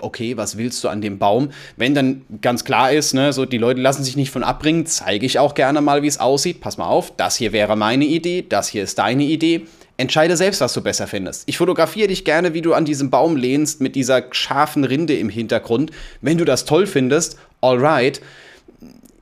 okay, 0.00 0.36
was 0.36 0.58
willst 0.58 0.82
du 0.82 0.88
an 0.88 1.00
dem 1.00 1.18
Baum? 1.18 1.50
Wenn 1.76 1.94
dann 1.94 2.22
ganz 2.40 2.64
klar 2.64 2.92
ist, 2.92 3.14
ne, 3.14 3.32
so 3.32 3.46
die 3.46 3.58
Leute 3.58 3.80
lassen 3.80 4.02
sich 4.02 4.16
nicht 4.16 4.30
von 4.30 4.42
abbringen, 4.42 4.86
zeige 4.86 5.24
ich 5.24 5.38
auch 5.38 5.54
gerne 5.54 5.80
mal, 5.80 6.02
wie 6.02 6.08
es 6.08 6.18
aussieht. 6.18 6.60
Pass 6.60 6.78
mal 6.78 6.86
auf, 6.86 7.14
das 7.16 7.36
hier 7.36 7.52
wäre 7.52 7.76
meine 7.76 8.04
Idee, 8.04 8.44
das 8.48 8.68
hier 8.68 8.82
ist 8.82 8.98
deine 8.98 9.24
Idee. 9.24 9.66
Entscheide 9.98 10.36
selbst, 10.36 10.60
was 10.60 10.72
du 10.72 10.80
besser 10.80 11.06
findest. 11.06 11.44
Ich 11.46 11.58
fotografiere 11.58 12.08
dich 12.08 12.24
gerne, 12.24 12.54
wie 12.54 12.62
du 12.62 12.74
an 12.74 12.84
diesem 12.84 13.10
Baum 13.10 13.36
lehnst 13.36 13.80
mit 13.80 13.94
dieser 13.94 14.24
scharfen 14.32 14.84
Rinde 14.84 15.14
im 15.14 15.28
Hintergrund. 15.28 15.92
Wenn 16.20 16.38
du 16.38 16.44
das 16.44 16.64
toll 16.64 16.86
findest, 16.86 17.38
alright. 17.60 18.20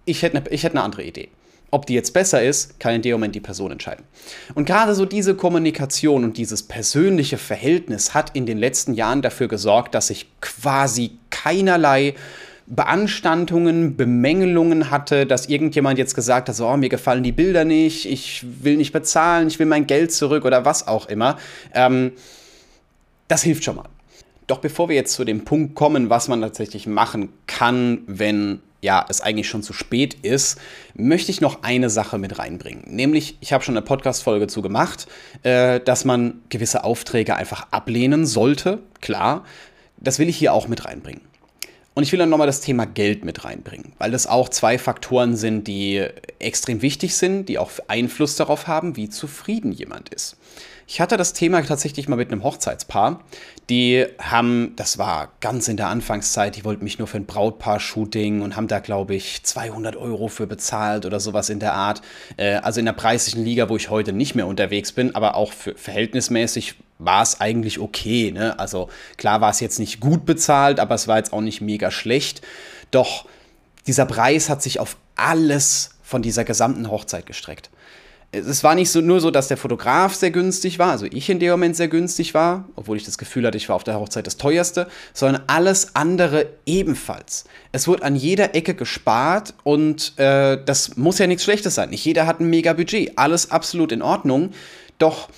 Ich 0.06 0.22
hätte, 0.22 0.38
ne, 0.38 0.44
ich 0.50 0.62
hätte 0.62 0.76
eine 0.76 0.84
andere 0.84 1.02
Idee. 1.02 1.28
Ob 1.72 1.86
die 1.86 1.94
jetzt 1.94 2.12
besser 2.12 2.42
ist, 2.42 2.80
kann 2.80 2.94
in 2.94 3.02
dem 3.02 3.12
Moment 3.12 3.34
die 3.34 3.40
Person 3.40 3.70
entscheiden. 3.70 4.04
Und 4.54 4.64
gerade 4.64 4.94
so 4.94 5.04
diese 5.04 5.36
Kommunikation 5.36 6.24
und 6.24 6.36
dieses 6.36 6.64
persönliche 6.64 7.38
Verhältnis 7.38 8.12
hat 8.12 8.34
in 8.34 8.44
den 8.44 8.58
letzten 8.58 8.94
Jahren 8.94 9.22
dafür 9.22 9.46
gesorgt, 9.46 9.94
dass 9.94 10.10
ich 10.10 10.26
quasi 10.40 11.12
keinerlei 11.30 12.14
Beanstandungen, 12.66 13.96
Bemängelungen 13.96 14.90
hatte, 14.90 15.26
dass 15.26 15.46
irgendjemand 15.46 15.98
jetzt 15.98 16.14
gesagt 16.14 16.48
hat, 16.48 16.54
so, 16.54 16.68
oh, 16.68 16.76
mir 16.76 16.88
gefallen 16.88 17.24
die 17.24 17.32
Bilder 17.32 17.64
nicht, 17.64 18.06
ich 18.06 18.44
will 18.62 18.76
nicht 18.76 18.92
bezahlen, 18.92 19.48
ich 19.48 19.58
will 19.58 19.66
mein 19.66 19.86
Geld 19.86 20.12
zurück 20.12 20.44
oder 20.44 20.64
was 20.64 20.86
auch 20.86 21.08
immer. 21.08 21.36
Ähm, 21.74 22.12
das 23.26 23.42
hilft 23.42 23.64
schon 23.64 23.76
mal. 23.76 23.88
Doch 24.46 24.58
bevor 24.58 24.88
wir 24.88 24.96
jetzt 24.96 25.14
zu 25.14 25.24
dem 25.24 25.44
Punkt 25.44 25.74
kommen, 25.74 26.10
was 26.10 26.28
man 26.28 26.40
tatsächlich 26.40 26.86
machen 26.86 27.32
kann, 27.46 28.02
wenn 28.06 28.60
ja, 28.80 29.04
es 29.08 29.20
eigentlich 29.20 29.48
schon 29.48 29.62
zu 29.62 29.72
spät 29.72 30.14
ist, 30.22 30.58
möchte 30.94 31.30
ich 31.30 31.40
noch 31.40 31.62
eine 31.62 31.90
Sache 31.90 32.18
mit 32.18 32.38
reinbringen. 32.38 32.84
Nämlich, 32.86 33.36
ich 33.40 33.52
habe 33.52 33.62
schon 33.62 33.76
eine 33.76 33.84
Podcast-Folge 33.84 34.46
zu 34.46 34.62
gemacht, 34.62 35.06
äh, 35.42 35.80
dass 35.80 36.04
man 36.04 36.42
gewisse 36.48 36.84
Aufträge 36.84 37.36
einfach 37.36 37.68
ablehnen 37.70 38.26
sollte. 38.26 38.78
Klar, 39.00 39.44
das 39.98 40.18
will 40.18 40.28
ich 40.28 40.36
hier 40.36 40.54
auch 40.54 40.68
mit 40.68 40.84
reinbringen. 40.84 41.22
Und 41.94 42.04
ich 42.04 42.12
will 42.12 42.18
dann 42.18 42.30
nochmal 42.30 42.46
das 42.46 42.60
Thema 42.60 42.86
Geld 42.86 43.24
mit 43.24 43.44
reinbringen, 43.44 43.92
weil 43.98 44.12
das 44.12 44.26
auch 44.26 44.48
zwei 44.48 44.78
Faktoren 44.78 45.36
sind, 45.36 45.66
die 45.66 46.06
extrem 46.38 46.82
wichtig 46.82 47.14
sind, 47.16 47.48
die 47.48 47.58
auch 47.58 47.72
Einfluss 47.88 48.36
darauf 48.36 48.68
haben, 48.68 48.96
wie 48.96 49.10
zufrieden 49.10 49.72
jemand 49.72 50.08
ist. 50.08 50.36
Ich 50.92 51.00
hatte 51.00 51.16
das 51.16 51.34
Thema 51.34 51.62
tatsächlich 51.62 52.08
mal 52.08 52.16
mit 52.16 52.32
einem 52.32 52.42
Hochzeitspaar. 52.42 53.20
Die 53.68 54.06
haben, 54.18 54.72
das 54.74 54.98
war 54.98 55.30
ganz 55.38 55.68
in 55.68 55.76
der 55.76 55.86
Anfangszeit, 55.86 56.56
die 56.56 56.64
wollten 56.64 56.82
mich 56.82 56.98
nur 56.98 57.06
für 57.06 57.18
ein 57.18 57.26
Brautpaar-Shooting 57.26 58.42
und 58.42 58.56
haben 58.56 58.66
da, 58.66 58.80
glaube 58.80 59.14
ich, 59.14 59.44
200 59.44 59.94
Euro 59.94 60.26
für 60.26 60.48
bezahlt 60.48 61.06
oder 61.06 61.20
sowas 61.20 61.48
in 61.48 61.60
der 61.60 61.74
Art. 61.74 62.02
Äh, 62.36 62.54
also 62.54 62.80
in 62.80 62.86
der 62.86 62.92
preislichen 62.92 63.44
Liga, 63.44 63.68
wo 63.68 63.76
ich 63.76 63.88
heute 63.88 64.12
nicht 64.12 64.34
mehr 64.34 64.48
unterwegs 64.48 64.90
bin, 64.90 65.14
aber 65.14 65.36
auch 65.36 65.52
verhältnismäßig 65.52 66.74
war 66.98 67.22
es 67.22 67.40
eigentlich 67.40 67.78
okay. 67.78 68.32
Ne? 68.32 68.58
Also 68.58 68.88
klar 69.16 69.40
war 69.40 69.52
es 69.52 69.60
jetzt 69.60 69.78
nicht 69.78 70.00
gut 70.00 70.26
bezahlt, 70.26 70.80
aber 70.80 70.96
es 70.96 71.06
war 71.06 71.18
jetzt 71.18 71.32
auch 71.32 71.40
nicht 71.40 71.60
mega 71.60 71.92
schlecht. 71.92 72.42
Doch 72.90 73.26
dieser 73.86 74.06
Preis 74.06 74.48
hat 74.48 74.60
sich 74.60 74.80
auf 74.80 74.96
alles 75.14 75.90
von 76.02 76.20
dieser 76.20 76.42
gesamten 76.42 76.90
Hochzeit 76.90 77.26
gestreckt 77.26 77.70
es 78.32 78.62
war 78.62 78.76
nicht 78.76 78.90
so, 78.90 79.00
nur 79.00 79.20
so, 79.20 79.30
dass 79.30 79.48
der 79.48 79.56
Fotograf 79.56 80.14
sehr 80.14 80.30
günstig 80.30 80.78
war, 80.78 80.92
also 80.92 81.06
ich 81.10 81.28
in 81.28 81.40
dem 81.40 81.50
Moment 81.50 81.74
sehr 81.74 81.88
günstig 81.88 82.32
war, 82.32 82.68
obwohl 82.76 82.96
ich 82.96 83.04
das 83.04 83.18
Gefühl 83.18 83.44
hatte, 83.46 83.56
ich 83.56 83.68
war 83.68 83.76
auf 83.76 83.84
der 83.84 83.98
Hochzeit 83.98 84.26
das 84.26 84.36
teuerste, 84.36 84.86
sondern 85.12 85.42
alles 85.48 85.96
andere 85.96 86.46
ebenfalls. 86.64 87.44
Es 87.72 87.88
wurde 87.88 88.04
an 88.04 88.14
jeder 88.14 88.54
Ecke 88.54 88.74
gespart 88.74 89.54
und 89.64 90.16
äh, 90.18 90.58
das 90.64 90.96
muss 90.96 91.18
ja 91.18 91.26
nichts 91.26 91.42
Schlechtes 91.42 91.74
sein. 91.74 91.90
Nicht 91.90 92.04
jeder 92.04 92.26
hat 92.26 92.40
ein 92.40 92.48
mega 92.48 92.72
Budget, 92.72 93.18
alles 93.18 93.50
absolut 93.50 93.90
in 93.90 94.02
Ordnung. 94.02 94.50
Doch 94.98 95.28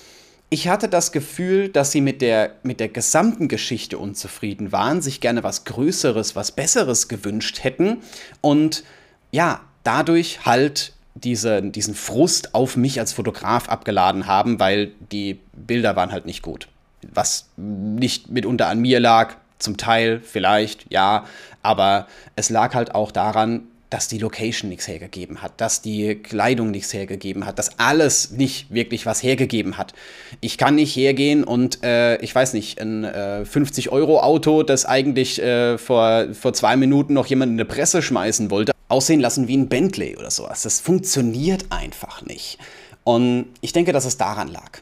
ich 0.49 0.67
hatte 0.67 0.87
das 0.87 1.11
Gefühl, 1.11 1.69
dass 1.69 1.91
sie 1.91 2.01
mit 2.01 2.21
der, 2.21 2.57
mit 2.61 2.79
der 2.79 2.89
gesamten 2.89 3.47
Geschichte 3.47 3.97
unzufrieden 3.97 4.71
waren, 4.71 5.01
sich 5.01 5.19
gerne 5.19 5.41
was 5.41 5.63
Größeres, 5.63 6.35
was 6.35 6.51
Besseres 6.51 7.07
gewünscht 7.07 7.63
hätten 7.63 8.03
und 8.39 8.83
ja, 9.31 9.61
dadurch 9.83 10.45
halt 10.45 10.93
diese, 11.15 11.61
diesen 11.61 11.95
Frust 11.95 12.55
auf 12.55 12.75
mich 12.75 12.99
als 12.99 13.13
Fotograf 13.13 13.69
abgeladen 13.69 14.27
haben, 14.27 14.59
weil 14.59 14.91
die 15.11 15.39
Bilder 15.53 15.95
waren 15.95 16.11
halt 16.11 16.25
nicht 16.25 16.41
gut. 16.41 16.67
Was 17.13 17.49
nicht 17.57 18.29
mitunter 18.29 18.67
an 18.67 18.79
mir 18.79 18.99
lag, 18.99 19.35
zum 19.59 19.77
Teil 19.77 20.21
vielleicht, 20.21 20.91
ja, 20.91 21.25
aber 21.61 22.07
es 22.35 22.49
lag 22.49 22.73
halt 22.75 22.95
auch 22.95 23.11
daran, 23.11 23.63
dass 23.93 24.07
die 24.07 24.17
Location 24.17 24.69
nichts 24.69 24.87
hergegeben 24.87 25.43
hat, 25.43 25.51
dass 25.57 25.83
die 25.83 26.15
Kleidung 26.15 26.71
nichts 26.71 26.91
hergegeben 26.93 27.45
hat, 27.45 27.59
dass 27.59 27.77
alles 27.77 28.31
nicht 28.31 28.73
wirklich 28.73 29.05
was 29.05 29.21
hergegeben 29.21 29.77
hat. 29.77 29.93
Ich 30.41 30.57
kann 30.57 30.75
nicht 30.75 30.95
hergehen 30.95 31.43
und 31.43 31.83
äh, 31.83 32.17
ich 32.17 32.33
weiß 32.33 32.53
nicht, 32.53 32.81
ein 32.81 33.03
äh, 33.03 33.43
50-Euro-Auto, 33.45 34.63
das 34.63 34.85
eigentlich 34.85 35.39
äh, 35.39 35.77
vor, 35.77 36.33
vor 36.33 36.53
zwei 36.53 36.75
Minuten 36.75 37.13
noch 37.13 37.27
jemand 37.27 37.51
in 37.51 37.57
eine 37.57 37.65
Presse 37.65 38.01
schmeißen 38.01 38.49
wollte, 38.49 38.72
aussehen 38.93 39.19
lassen 39.19 39.47
wie 39.47 39.57
ein 39.57 39.67
Bentley 39.67 40.15
oder 40.17 40.31
sowas. 40.31 40.61
Das 40.61 40.79
funktioniert 40.79 41.65
einfach 41.71 42.21
nicht. 42.21 42.59
Und 43.03 43.47
ich 43.59 43.73
denke, 43.73 43.91
dass 43.91 44.05
es 44.05 44.17
daran 44.17 44.47
lag. 44.47 44.79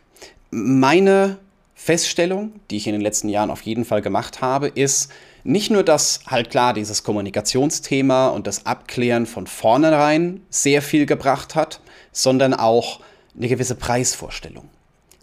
Meine 0.51 1.37
Feststellung, 1.73 2.51
die 2.69 2.77
ich 2.77 2.87
in 2.87 2.93
den 2.93 3.01
letzten 3.01 3.29
Jahren 3.29 3.49
auf 3.49 3.61
jeden 3.61 3.85
Fall 3.85 4.01
gemacht 4.01 4.41
habe, 4.41 4.67
ist, 4.67 5.11
nicht 5.43 5.71
nur, 5.71 5.81
dass 5.81 6.19
halt 6.27 6.51
klar 6.51 6.73
dieses 6.73 7.03
Kommunikationsthema 7.03 8.27
und 8.27 8.45
das 8.45 8.65
Abklären 8.67 9.25
von 9.25 9.47
vornherein 9.47 10.41
sehr 10.51 10.83
viel 10.83 11.07
gebracht 11.07 11.55
hat, 11.55 11.79
sondern 12.11 12.53
auch 12.53 12.99
eine 13.35 13.47
gewisse 13.47 13.75
Preisvorstellung. 13.75 14.69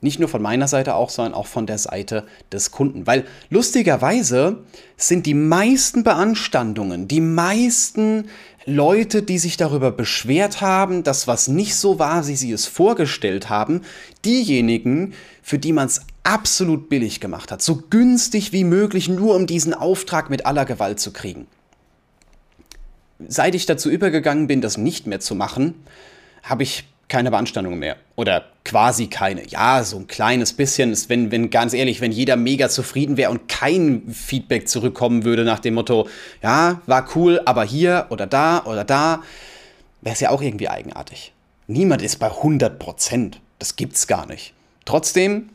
Nicht 0.00 0.20
nur 0.20 0.28
von 0.28 0.42
meiner 0.42 0.68
Seite 0.68 0.94
auch, 0.94 1.10
sondern 1.10 1.34
auch 1.34 1.46
von 1.46 1.66
der 1.66 1.78
Seite 1.78 2.24
des 2.52 2.70
Kunden. 2.70 3.06
Weil 3.06 3.24
lustigerweise 3.50 4.58
sind 4.96 5.26
die 5.26 5.34
meisten 5.34 6.04
Beanstandungen, 6.04 7.08
die 7.08 7.20
meisten 7.20 8.28
Leute, 8.64 9.22
die 9.22 9.38
sich 9.38 9.56
darüber 9.56 9.90
beschwert 9.90 10.60
haben, 10.60 11.02
dass 11.02 11.26
was 11.26 11.48
nicht 11.48 11.74
so 11.74 11.98
war, 11.98 12.28
wie 12.28 12.36
sie 12.36 12.52
es 12.52 12.66
vorgestellt 12.66 13.48
haben, 13.48 13.80
diejenigen, 14.24 15.14
für 15.42 15.58
die 15.58 15.72
man 15.72 15.86
es 15.86 16.02
absolut 16.22 16.88
billig 16.90 17.20
gemacht 17.20 17.50
hat, 17.50 17.62
so 17.62 17.82
günstig 17.88 18.52
wie 18.52 18.64
möglich, 18.64 19.08
nur 19.08 19.34
um 19.34 19.46
diesen 19.46 19.72
Auftrag 19.72 20.28
mit 20.28 20.44
aller 20.44 20.66
Gewalt 20.66 21.00
zu 21.00 21.12
kriegen. 21.12 21.46
Seit 23.26 23.54
ich 23.54 23.66
dazu 23.66 23.90
übergegangen 23.90 24.46
bin, 24.46 24.60
das 24.60 24.76
nicht 24.76 25.06
mehr 25.06 25.18
zu 25.18 25.34
machen, 25.34 25.74
habe 26.42 26.62
ich 26.62 26.84
keine 27.08 27.30
Beanstandungen 27.30 27.78
mehr. 27.78 27.96
Oder 28.16 28.44
quasi 28.64 29.06
keine. 29.06 29.46
Ja, 29.46 29.82
so 29.84 29.96
ein 29.96 30.06
kleines 30.06 30.52
bisschen. 30.52 30.92
Ist, 30.92 31.08
wenn, 31.08 31.30
wenn, 31.30 31.50
ganz 31.50 31.72
ehrlich, 31.72 32.00
wenn 32.00 32.12
jeder 32.12 32.36
mega 32.36 32.68
zufrieden 32.68 33.16
wäre 33.16 33.30
und 33.30 33.48
kein 33.48 34.02
Feedback 34.12 34.68
zurückkommen 34.68 35.24
würde 35.24 35.44
nach 35.44 35.58
dem 35.58 35.74
Motto, 35.74 36.08
ja, 36.42 36.80
war 36.86 37.08
cool, 37.16 37.40
aber 37.44 37.64
hier 37.64 38.06
oder 38.10 38.26
da 38.26 38.64
oder 38.64 38.84
da, 38.84 39.22
wäre 40.02 40.14
es 40.14 40.20
ja 40.20 40.30
auch 40.30 40.42
irgendwie 40.42 40.68
eigenartig. 40.68 41.32
Niemand 41.66 42.02
ist 42.02 42.16
bei 42.16 42.28
100 42.28 42.78
Prozent. 42.78 43.40
Das 43.58 43.76
gibt's 43.76 44.06
gar 44.06 44.26
nicht. 44.26 44.54
Trotzdem 44.84 45.50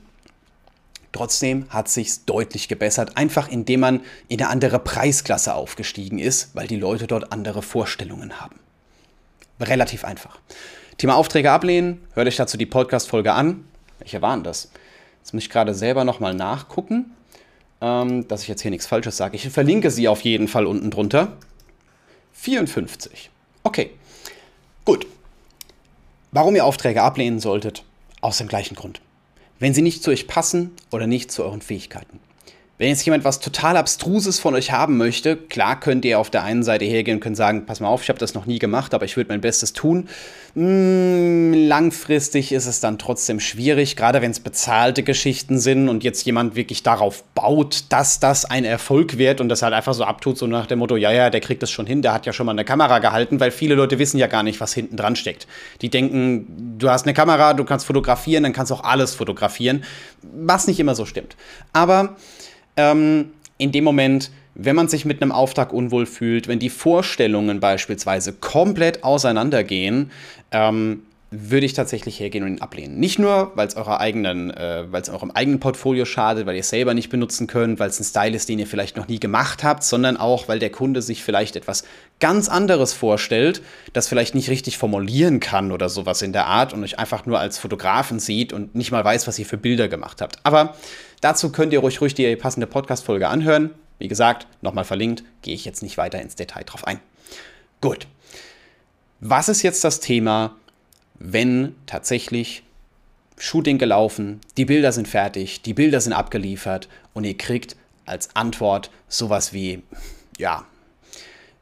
Trotzdem 1.14 1.68
hat 1.70 1.90
sich's 1.90 2.26
deutlich 2.26 2.68
gebessert, 2.68 3.18
einfach 3.18 3.48
indem 3.48 3.82
man 3.82 4.02
in 4.28 4.42
eine 4.42 4.50
andere 4.50 4.80
Preisklasse 4.80 5.54
aufgestiegen 5.54 6.18
ist, 6.18 6.56
weil 6.56 6.68
die 6.68 6.76
Leute 6.76 7.06
dort 7.06 7.32
andere 7.32 7.62
Vorstellungen 7.62 8.42
haben. 8.42 8.60
Relativ 9.62 10.04
einfach. 10.04 10.40
Thema 10.98 11.16
Aufträge 11.16 11.52
ablehnen, 11.52 12.02
hört 12.14 12.28
euch 12.28 12.36
dazu 12.36 12.58
die 12.58 12.66
Podcast-Folge 12.66 13.34
an. 13.34 13.66
Welche 14.00 14.22
waren 14.22 14.44
das? 14.44 14.72
Jetzt 15.20 15.34
muss 15.34 15.44
ich 15.44 15.50
gerade 15.50 15.74
selber 15.74 16.04
nochmal 16.04 16.34
nachgucken, 16.34 17.12
ähm, 17.82 18.28
dass 18.28 18.44
ich 18.44 18.48
jetzt 18.48 18.62
hier 18.62 18.72
nichts 18.72 18.88
Falsches 18.88 19.18
sage. 19.18 19.36
Ich 19.36 19.50
verlinke 19.50 19.92
sie 19.92 20.08
auf 20.08 20.22
jeden 20.22 20.48
Fall 20.48 20.66
unten 20.66 20.92
drunter. 20.92 21.34
54. 22.34 23.30
Okay, 23.64 23.92
gut. 24.86 25.08
Warum 26.32 26.56
ihr 26.56 26.66
Aufträge 26.66 27.02
ablehnen 27.02 27.40
solltet? 27.40 27.84
Aus 28.22 28.38
dem 28.38 28.48
gleichen 28.48 28.76
Grund 28.76 29.02
wenn 29.64 29.74
sie 29.74 29.82
nicht 29.82 30.04
zu 30.04 30.12
euch 30.12 30.28
passen 30.28 30.72
oder 30.92 31.08
nicht 31.08 31.32
zu 31.32 31.42
euren 31.42 31.62
Fähigkeiten. 31.62 32.20
Wenn 32.80 32.90
jetzt 32.90 33.06
jemand 33.06 33.24
was 33.24 33.40
total 33.40 33.78
Abstruses 33.78 34.40
von 34.40 34.56
euch 34.56 34.72
haben 34.72 34.98
möchte, 34.98 35.38
klar 35.38 35.80
könnt 35.80 36.04
ihr 36.06 36.18
auf 36.18 36.32
der 36.32 36.44
einen 36.44 36.64
Seite 36.64 36.86
hergehen 36.86 37.22
und 37.22 37.36
sagen, 37.36 37.68
pass 37.68 37.80
mal 37.80 37.88
auf, 37.88 38.02
ich 38.02 38.10
habe 38.10 38.18
das 38.18 38.34
noch 38.34 38.48
nie 38.48 38.58
gemacht, 38.58 38.96
aber 38.96 39.06
ich 39.06 39.16
würde 39.16 39.30
mein 39.30 39.42
Bestes 39.42 39.74
tun. 39.74 40.10
Hm, 40.56 41.54
langfristig 41.54 42.52
ist 42.52 42.66
es 42.66 42.80
dann 42.80 42.98
trotzdem 42.98 43.40
schwierig, 43.40 43.96
gerade 43.96 44.24
wenn 44.24 44.32
es 44.32 44.40
bezahlte 44.40 45.04
Geschichten 45.04 45.60
sind 45.60 45.88
und 45.88 46.04
jetzt 46.04 46.26
jemand 46.26 46.56
wirklich 46.56 46.82
darauf 46.82 47.24
baut, 47.36 47.84
dass 47.90 48.20
das 48.20 48.46
ein 48.46 48.66
Erfolg 48.66 49.20
wird 49.20 49.40
und 49.40 49.50
das 49.50 49.62
halt 49.62 49.76
einfach 49.76 49.94
so 49.94 50.04
abtut, 50.04 50.40
so 50.40 50.48
nach 50.48 50.66
dem 50.66 50.80
Motto, 50.80 50.98
ja, 50.98 51.12
ja, 51.12 51.30
der 51.30 51.42
kriegt 51.42 51.62
das 51.62 51.70
schon 51.70 51.86
hin, 51.86 52.02
der 52.02 52.12
hat 52.12 52.26
ja 52.26 52.34
schon 52.34 52.48
mal 52.48 52.54
eine 52.54 52.66
Kamera 52.66 52.98
gehalten, 52.98 53.40
weil 53.40 53.52
viele 53.52 53.76
Leute 53.76 54.00
wissen 54.00 54.18
ja 54.18 54.26
gar 54.26 54.42
nicht, 54.42 54.60
was 54.60 54.74
hinten 54.74 54.98
dran 54.98 55.16
steckt. 55.16 55.46
Die 55.82 55.90
denken, 55.90 56.76
du 56.80 56.90
hast 56.90 57.06
eine 57.06 57.14
Kamera, 57.14 57.54
du 57.54 57.66
kannst 57.66 57.86
fotografieren, 57.86 58.42
dann 58.42 58.54
kannst 58.54 58.72
du 58.72 58.76
auch 58.76 58.84
alles 58.84 59.14
fotografieren, 59.14 59.84
was 60.24 60.66
nicht 60.66 60.80
immer 60.80 60.96
so 60.96 61.06
stimmt. 61.06 61.36
Aber 61.72 62.16
ähm, 62.78 63.32
in 63.58 63.72
dem 63.72 63.84
Moment, 63.84 64.32
wenn 64.56 64.76
man 64.76 64.88
sich 64.88 65.06
mit 65.06 65.22
einem 65.22 65.32
Auftrag 65.32 65.74
unwohl 65.74 66.06
fühlt, 66.06 66.48
wenn 66.48 66.60
die 66.60 66.70
Vorstellungen 66.70 67.60
beispielsweise 67.60 68.34
komplett 68.34 69.04
auseinandergehen, 69.04 70.12
ähm, 70.52 71.04
würde 71.36 71.66
ich 71.66 71.74
tatsächlich 71.74 72.20
hergehen 72.20 72.44
und 72.44 72.52
ihn 72.52 72.62
ablehnen. 72.62 73.00
Nicht 73.00 73.18
nur, 73.18 73.52
weil 73.56 73.68
es 73.68 73.76
eurer 73.76 74.00
eigenen, 74.00 74.52
äh, 74.52 74.86
weil 74.92 75.02
es 75.02 75.10
eurem 75.10 75.32
eigenen 75.32 75.60
Portfolio 75.60 76.06
schadet, 76.06 76.46
weil 76.46 76.54
ihr 76.54 76.62
es 76.62 76.70
selber 76.70 76.94
nicht 76.94 77.10
benutzen 77.10 77.48
könnt, 77.48 77.80
weil 77.80 77.90
es 77.90 78.00
ein 78.00 78.04
Style 78.04 78.36
ist, 78.36 78.50
den 78.50 78.60
ihr 78.60 78.68
vielleicht 78.68 78.98
noch 78.98 79.08
nie 79.08 79.20
gemacht 79.20 79.64
habt, 79.64 79.84
sondern 79.84 80.16
auch, 80.18 80.48
weil 80.48 80.60
der 80.60 80.70
Kunde 80.70 81.02
sich 81.02 81.24
vielleicht 81.24 81.56
etwas 81.56 81.86
ganz 82.20 82.50
anderes 82.50 82.94
vorstellt, 82.94 83.64
das 83.94 84.08
vielleicht 84.08 84.36
nicht 84.36 84.50
richtig 84.50 84.78
formulieren 84.78 85.40
kann 85.40 85.72
oder 85.72 85.90
sowas 85.90 86.22
in 86.22 86.34
der 86.34 86.46
Art 86.46 86.72
und 86.72 86.84
euch 86.84 87.00
einfach 87.00 87.26
nur 87.26 87.40
als 87.40 87.58
Fotografen 87.58 88.20
sieht 88.20 88.54
und 88.54 88.76
nicht 88.76 88.92
mal 88.92 89.04
weiß, 89.04 89.28
was 89.28 89.40
ihr 89.40 89.48
für 89.48 89.58
Bilder 89.58 89.88
gemacht 89.88 90.22
habt. 90.22 90.38
Aber 90.44 90.76
dazu 91.24 91.52
könnt 91.52 91.74
ihr 91.74 91.84
euch 91.84 92.02
ruhig 92.02 92.14
die 92.14 92.36
passende 92.36 92.68
Podcast-Folge 92.68 93.28
anhören. 93.28 93.72
Wie 94.00 94.08
gesagt, 94.08 94.48
nochmal 94.62 94.84
verlinkt, 94.84 95.24
gehe 95.42 95.56
ich 95.56 95.66
jetzt 95.66 95.82
nicht 95.82 95.98
weiter 95.98 96.22
ins 96.22 96.36
Detail 96.36 96.64
drauf 96.64 96.86
ein. 96.86 97.00
Gut. 97.82 98.08
Was 99.20 99.48
ist 99.48 99.62
jetzt 99.62 99.84
das 99.84 100.00
Thema, 100.00 100.56
wenn 101.16 101.76
tatsächlich 101.86 102.64
Shooting 103.38 103.78
gelaufen, 103.78 104.42
die 104.58 104.66
Bilder 104.66 104.92
sind 104.92 105.08
fertig, 105.08 105.62
die 105.62 105.74
Bilder 105.74 106.02
sind 106.02 106.14
abgeliefert 106.14 106.90
und 107.14 107.24
ihr 107.24 107.38
kriegt 107.38 107.76
als 108.06 108.36
Antwort 108.36 108.92
sowas 109.08 109.54
wie, 109.54 109.82
ja, 110.38 110.66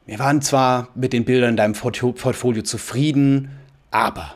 wir 0.06 0.20
waren 0.20 0.42
zwar 0.42 0.90
mit 0.96 1.14
den 1.14 1.26
Bildern 1.26 1.52
in 1.52 1.58
deinem 1.58 1.74
Portfolio 1.74 2.64
zufrieden, 2.64 3.52
aber 3.92 4.36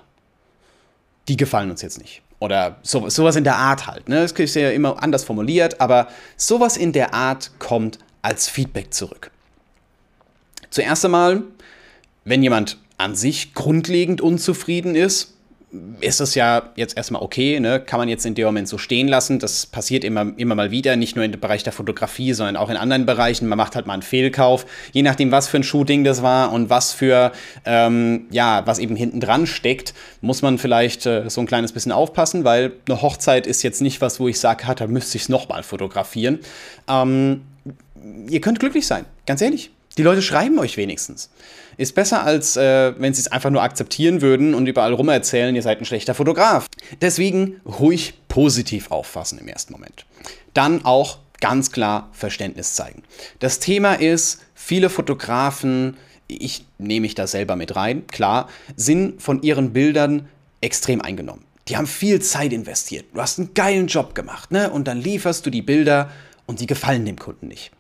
die 1.28 1.38
gefallen 1.38 1.72
uns 1.72 1.82
jetzt 1.82 1.98
nicht. 1.98 2.22
Oder 2.46 2.76
so, 2.84 3.10
sowas 3.10 3.36
in 3.36 3.44
der 3.44 3.58
Art 3.58 3.88
halt. 3.88 4.08
Ne? 4.08 4.22
Das 4.22 4.32
ist 4.34 4.56
ja 4.56 4.70
immer 4.70 5.02
anders 5.02 5.24
formuliert, 5.24 5.82
aber 5.82 6.10
sowas 6.38 6.78
in 6.78 6.92
der 6.92 7.16
Art 7.16 7.50
kommt 7.58 7.98
als 8.22 8.48
Feedback 8.48 8.94
zurück. 8.94 9.32
Zuerst 10.70 11.04
einmal, 11.06 11.42
wenn 12.24 12.44
jemand 12.44 12.78
an 12.98 13.16
sich 13.16 13.56
grundlegend 13.56 14.22
unzufrieden 14.22 14.94
ist, 14.94 15.35
ist 16.02 16.20
das 16.20 16.36
ja 16.36 16.70
jetzt 16.76 16.98
erstmal 16.98 17.22
okay, 17.22 17.60
ne? 17.60 17.80
kann 17.80 18.00
man 18.00 18.10
jetzt 18.10 18.26
in 18.26 18.36
dem 18.36 18.46
Moment 18.46 18.68
so 18.68 18.78
stehen 18.78 19.08
lassen. 19.08 19.40
Das 19.40 19.66
passiert 19.66 20.04
immer, 20.04 20.34
immer 20.38 20.56
mal 20.56 20.72
wieder, 20.72 20.96
nicht 20.96 21.16
nur 21.16 21.26
im 21.26 21.32
Bereich 21.32 21.64
der 21.64 21.74
Fotografie, 21.74 22.34
sondern 22.34 22.58
auch 22.58 22.70
in 22.70 22.78
anderen 22.78 23.06
Bereichen. 23.06 23.48
Man 23.48 23.58
macht 23.58 23.76
halt 23.76 23.88
mal 23.88 23.94
einen 23.94 24.02
Fehlkauf, 24.02 24.66
je 24.92 25.02
nachdem, 25.02 25.32
was 25.32 25.48
für 25.48 25.58
ein 25.58 25.64
Shooting 25.64 26.04
das 26.04 26.22
war 26.22 26.52
und 26.52 26.70
was 26.70 26.94
für, 26.94 27.32
ähm, 27.66 28.26
ja, 28.32 28.64
was 28.66 28.80
eben 28.80 28.96
hinten 28.96 29.20
dran 29.20 29.48
steckt, 29.48 29.94
muss 30.22 30.42
man 30.42 30.58
vielleicht 30.58 31.06
äh, 31.06 31.30
so 31.30 31.42
ein 31.42 31.48
kleines 31.48 31.72
bisschen 31.72 31.92
aufpassen, 31.92 32.44
weil 32.44 32.74
eine 32.88 33.02
Hochzeit 33.02 33.48
ist 33.48 33.64
jetzt 33.64 33.82
nicht 33.82 34.02
was, 34.02 34.20
wo 34.20 34.28
ich 34.28 34.40
sage, 34.40 34.66
da 34.76 34.88
müsste 34.88 35.18
ich 35.18 35.24
es 35.24 35.30
nochmal 35.30 35.64
fotografieren. 35.64 36.40
Ähm, 36.88 37.42
ihr 38.30 38.42
könnt 38.42 38.60
glücklich 38.60 38.88
sein, 38.88 39.06
ganz 39.26 39.42
ehrlich. 39.42 39.72
Die 39.98 40.04
Leute 40.04 40.22
schreiben 40.22 40.60
euch 40.60 40.78
wenigstens. 40.78 41.30
Ist 41.78 41.96
besser, 41.96 42.24
als 42.24 42.58
äh, 42.58 42.94
wenn 43.00 43.14
sie 43.14 43.22
es 43.22 43.28
einfach 43.28 43.50
nur 43.50 43.64
akzeptieren 43.64 44.22
würden 44.22 44.54
und 44.54 44.68
überall 44.68 44.94
rum 44.94 45.10
erzählen, 45.10 45.56
ihr 45.56 45.62
seid 45.62 45.80
ein 45.80 45.86
schlechter 45.86 46.14
Fotograf. 46.14 46.68
Deswegen 47.02 47.62
ruhig 47.66 48.14
positiv 48.28 48.92
auffassen 48.92 49.40
im 49.40 49.48
ersten 49.48 49.74
Moment. 49.74 50.06
Dann 50.54 50.86
auch 50.86 51.20
ganz 51.42 51.72
klar 51.72 52.10
Verständnis 52.14 52.76
zeigen. 52.76 53.04
Das 53.40 53.60
Thema 53.60 53.94
ist, 53.94 54.42
viele 54.54 54.90
Fotografen, 54.90 55.98
ich 56.28 56.66
nehme 56.78 57.02
mich 57.02 57.16
da 57.16 57.28
selber 57.28 57.56
mit 57.56 57.76
rein, 57.76 58.08
klar, 58.08 58.50
sind 58.76 59.22
von 59.22 59.42
ihren 59.44 59.74
Bildern 59.74 60.28
extrem 60.62 61.02
eingenommen. 61.02 61.44
Die 61.68 61.78
haben 61.78 61.88
viel 61.88 62.22
Zeit 62.22 62.54
investiert. 62.54 63.06
Du 63.14 63.22
hast 63.22 63.40
einen 63.40 63.54
geilen 63.54 63.88
Job 63.88 64.16
gemacht, 64.16 64.52
ne? 64.52 64.70
Und 64.70 64.88
dann 64.88 65.02
lieferst 65.02 65.46
du 65.46 65.50
die 65.50 65.62
Bilder 65.62 66.12
und 66.46 66.60
die 66.60 66.68
gefallen 66.68 67.06
dem 67.06 67.18
Kunden 67.18 67.48
nicht. 67.48 67.72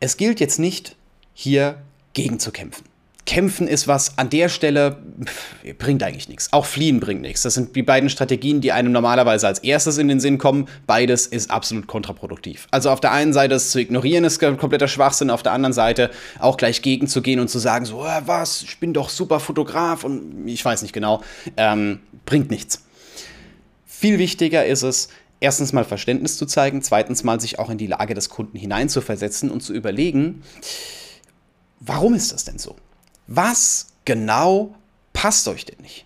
Es 0.00 0.16
gilt 0.16 0.40
jetzt 0.40 0.58
nicht, 0.58 0.96
hier 1.34 1.82
gegen 2.12 2.38
zu 2.38 2.52
kämpfen. 2.52 2.84
Kämpfen 3.26 3.68
ist 3.68 3.86
was 3.86 4.16
an 4.16 4.30
der 4.30 4.48
Stelle 4.48 5.02
pff, 5.22 5.76
bringt 5.76 6.02
eigentlich 6.02 6.30
nichts. 6.30 6.50
Auch 6.52 6.64
fliehen 6.64 6.98
bringt 6.98 7.20
nichts. 7.20 7.42
Das 7.42 7.52
sind 7.52 7.76
die 7.76 7.82
beiden 7.82 8.08
Strategien, 8.08 8.62
die 8.62 8.72
einem 8.72 8.90
normalerweise 8.90 9.46
als 9.46 9.58
erstes 9.58 9.98
in 9.98 10.08
den 10.08 10.18
Sinn 10.18 10.38
kommen. 10.38 10.66
Beides 10.86 11.26
ist 11.26 11.50
absolut 11.50 11.88
kontraproduktiv. 11.88 12.68
Also 12.70 12.88
auf 12.88 13.00
der 13.00 13.12
einen 13.12 13.34
Seite 13.34 13.56
es 13.56 13.70
zu 13.70 13.80
ignorieren 13.80 14.24
ist 14.24 14.38
kompletter 14.38 14.88
Schwachsinn, 14.88 15.28
auf 15.28 15.42
der 15.42 15.52
anderen 15.52 15.74
Seite 15.74 16.10
auch 16.38 16.56
gleich 16.56 16.80
gegenzugehen 16.80 17.38
und 17.38 17.48
zu 17.48 17.58
sagen 17.58 17.84
so, 17.84 18.02
äh, 18.02 18.22
was, 18.24 18.62
ich 18.62 18.78
bin 18.78 18.94
doch 18.94 19.10
super 19.10 19.40
Fotograf 19.40 20.04
und 20.04 20.48
ich 20.48 20.64
weiß 20.64 20.80
nicht 20.80 20.94
genau, 20.94 21.22
ähm, 21.58 22.00
bringt 22.24 22.50
nichts. 22.50 22.82
Viel 23.84 24.18
wichtiger 24.18 24.64
ist 24.64 24.82
es, 24.82 25.08
erstens 25.40 25.72
mal 25.72 25.84
Verständnis 25.84 26.36
zu 26.36 26.46
zeigen, 26.46 26.82
zweitens 26.82 27.24
mal 27.24 27.40
sich 27.40 27.58
auch 27.58 27.70
in 27.70 27.78
die 27.78 27.86
Lage 27.86 28.14
des 28.14 28.28
Kunden 28.28 28.58
hineinzuversetzen 28.58 29.50
und 29.50 29.62
zu 29.62 29.72
überlegen, 29.72 30.42
warum 31.80 32.14
ist 32.14 32.32
das 32.32 32.44
denn 32.44 32.58
so? 32.58 32.76
Was 33.26 33.88
genau 34.04 34.74
passt 35.12 35.46
euch 35.48 35.64
denn 35.64 35.80
nicht? 35.80 36.04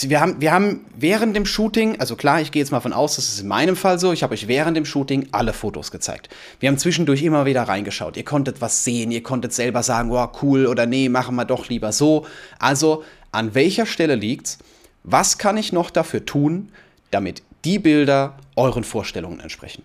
Wir 0.00 0.20
haben, 0.20 0.40
wir 0.40 0.50
haben 0.50 0.84
während 0.96 1.36
dem 1.36 1.46
Shooting, 1.46 2.00
also 2.00 2.16
klar, 2.16 2.40
ich 2.40 2.50
gehe 2.50 2.60
jetzt 2.60 2.72
mal 2.72 2.80
von 2.80 2.92
aus, 2.92 3.14
das 3.14 3.28
ist 3.28 3.40
in 3.40 3.46
meinem 3.46 3.76
Fall 3.76 4.00
so, 4.00 4.12
ich 4.12 4.24
habe 4.24 4.34
euch 4.34 4.48
während 4.48 4.76
dem 4.76 4.84
Shooting 4.84 5.28
alle 5.30 5.52
Fotos 5.52 5.92
gezeigt. 5.92 6.28
Wir 6.58 6.68
haben 6.68 6.78
zwischendurch 6.78 7.22
immer 7.22 7.46
wieder 7.46 7.62
reingeschaut. 7.62 8.16
Ihr 8.16 8.24
konntet 8.24 8.60
was 8.60 8.82
sehen, 8.82 9.12
ihr 9.12 9.22
konntet 9.22 9.52
selber 9.52 9.84
sagen, 9.84 10.10
oh, 10.10 10.28
cool 10.42 10.66
oder 10.66 10.86
nee, 10.86 11.08
machen 11.08 11.36
wir 11.36 11.44
doch 11.44 11.68
lieber 11.68 11.92
so. 11.92 12.26
Also, 12.58 13.04
an 13.30 13.54
welcher 13.54 13.86
Stelle 13.86 14.16
liegt's? 14.16 14.58
Was 15.04 15.38
kann 15.38 15.56
ich 15.56 15.72
noch 15.72 15.90
dafür 15.90 16.24
tun, 16.24 16.72
damit 17.12 17.44
die 17.66 17.78
Bilder 17.80 18.34
euren 18.54 18.84
Vorstellungen 18.84 19.40
entsprechen. 19.40 19.82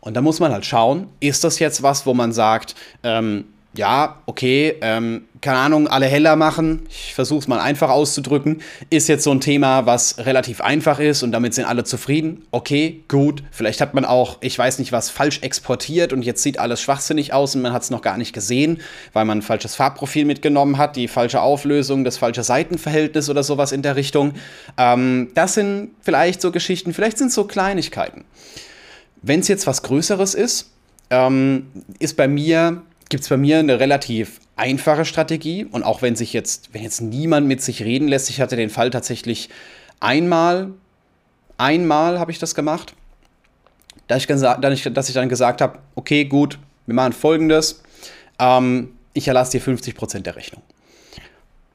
Und 0.00 0.14
da 0.14 0.20
muss 0.20 0.38
man 0.38 0.52
halt 0.52 0.66
schauen, 0.66 1.08
ist 1.18 1.44
das 1.44 1.58
jetzt 1.58 1.82
was, 1.82 2.06
wo 2.06 2.14
man 2.14 2.32
sagt, 2.32 2.74
ähm, 3.02 3.46
ja, 3.74 4.16
okay, 4.26 4.74
ähm, 4.80 5.26
keine 5.40 5.58
Ahnung, 5.58 5.86
alle 5.86 6.06
heller 6.06 6.34
machen, 6.34 6.86
ich 6.90 7.14
versuche 7.14 7.38
es 7.38 7.48
mal 7.48 7.60
einfach 7.60 7.88
auszudrücken, 7.88 8.62
ist 8.90 9.08
jetzt 9.08 9.22
so 9.22 9.30
ein 9.30 9.40
Thema, 9.40 9.86
was 9.86 10.18
relativ 10.18 10.60
einfach 10.60 10.98
ist 10.98 11.22
und 11.22 11.30
damit 11.30 11.54
sind 11.54 11.66
alle 11.66 11.84
zufrieden. 11.84 12.44
Okay, 12.50 13.04
gut, 13.06 13.44
vielleicht 13.52 13.80
hat 13.80 13.94
man 13.94 14.04
auch, 14.04 14.38
ich 14.40 14.58
weiß 14.58 14.80
nicht 14.80 14.90
was, 14.90 15.08
falsch 15.08 15.40
exportiert 15.42 16.12
und 16.12 16.22
jetzt 16.22 16.42
sieht 16.42 16.58
alles 16.58 16.80
schwachsinnig 16.80 17.32
aus 17.32 17.54
und 17.54 17.62
man 17.62 17.72
hat 17.72 17.82
es 17.82 17.90
noch 17.90 18.02
gar 18.02 18.18
nicht 18.18 18.32
gesehen, 18.32 18.80
weil 19.12 19.24
man 19.24 19.38
ein 19.38 19.42
falsches 19.42 19.76
Farbprofil 19.76 20.24
mitgenommen 20.24 20.76
hat, 20.76 20.96
die 20.96 21.06
falsche 21.06 21.40
Auflösung, 21.40 22.02
das 22.04 22.18
falsche 22.18 22.42
Seitenverhältnis 22.42 23.30
oder 23.30 23.44
sowas 23.44 23.70
in 23.70 23.82
der 23.82 23.94
Richtung. 23.94 24.32
Ähm, 24.78 25.30
das 25.34 25.54
sind 25.54 25.90
vielleicht 26.02 26.40
so 26.40 26.50
Geschichten, 26.50 26.92
vielleicht 26.92 27.18
sind 27.18 27.28
es 27.28 27.34
so 27.34 27.44
Kleinigkeiten. 27.44 28.24
Wenn 29.22 29.40
es 29.40 29.48
jetzt 29.48 29.68
was 29.68 29.82
Größeres 29.82 30.34
ist, 30.34 30.70
ähm, 31.10 31.66
ist 31.98 32.16
bei 32.16 32.26
mir 32.26 32.82
gibt 33.10 33.24
es 33.24 33.28
bei 33.28 33.36
mir 33.36 33.58
eine 33.58 33.78
relativ 33.78 34.40
einfache 34.56 35.04
Strategie. 35.04 35.66
Und 35.70 35.82
auch 35.82 36.00
wenn 36.00 36.16
sich 36.16 36.32
jetzt, 36.32 36.72
wenn 36.72 36.82
jetzt 36.82 37.02
niemand 37.02 37.46
mit 37.46 37.60
sich 37.60 37.82
reden 37.82 38.08
lässt, 38.08 38.30
ich 38.30 38.40
hatte 38.40 38.56
den 38.56 38.70
Fall 38.70 38.88
tatsächlich 38.88 39.50
einmal, 39.98 40.70
einmal 41.58 42.18
habe 42.18 42.30
ich 42.30 42.38
das 42.38 42.54
gemacht, 42.54 42.94
dass 44.06 44.26
ich, 44.26 44.92
dass 44.92 45.08
ich 45.08 45.14
dann 45.14 45.28
gesagt 45.28 45.60
habe, 45.60 45.78
okay, 45.94 46.24
gut, 46.24 46.58
wir 46.86 46.94
machen 46.94 47.12
folgendes, 47.12 47.82
ähm, 48.38 48.92
ich 49.12 49.28
erlasse 49.28 49.58
dir 49.58 49.62
50% 49.62 50.20
der 50.20 50.36
Rechnung. 50.36 50.62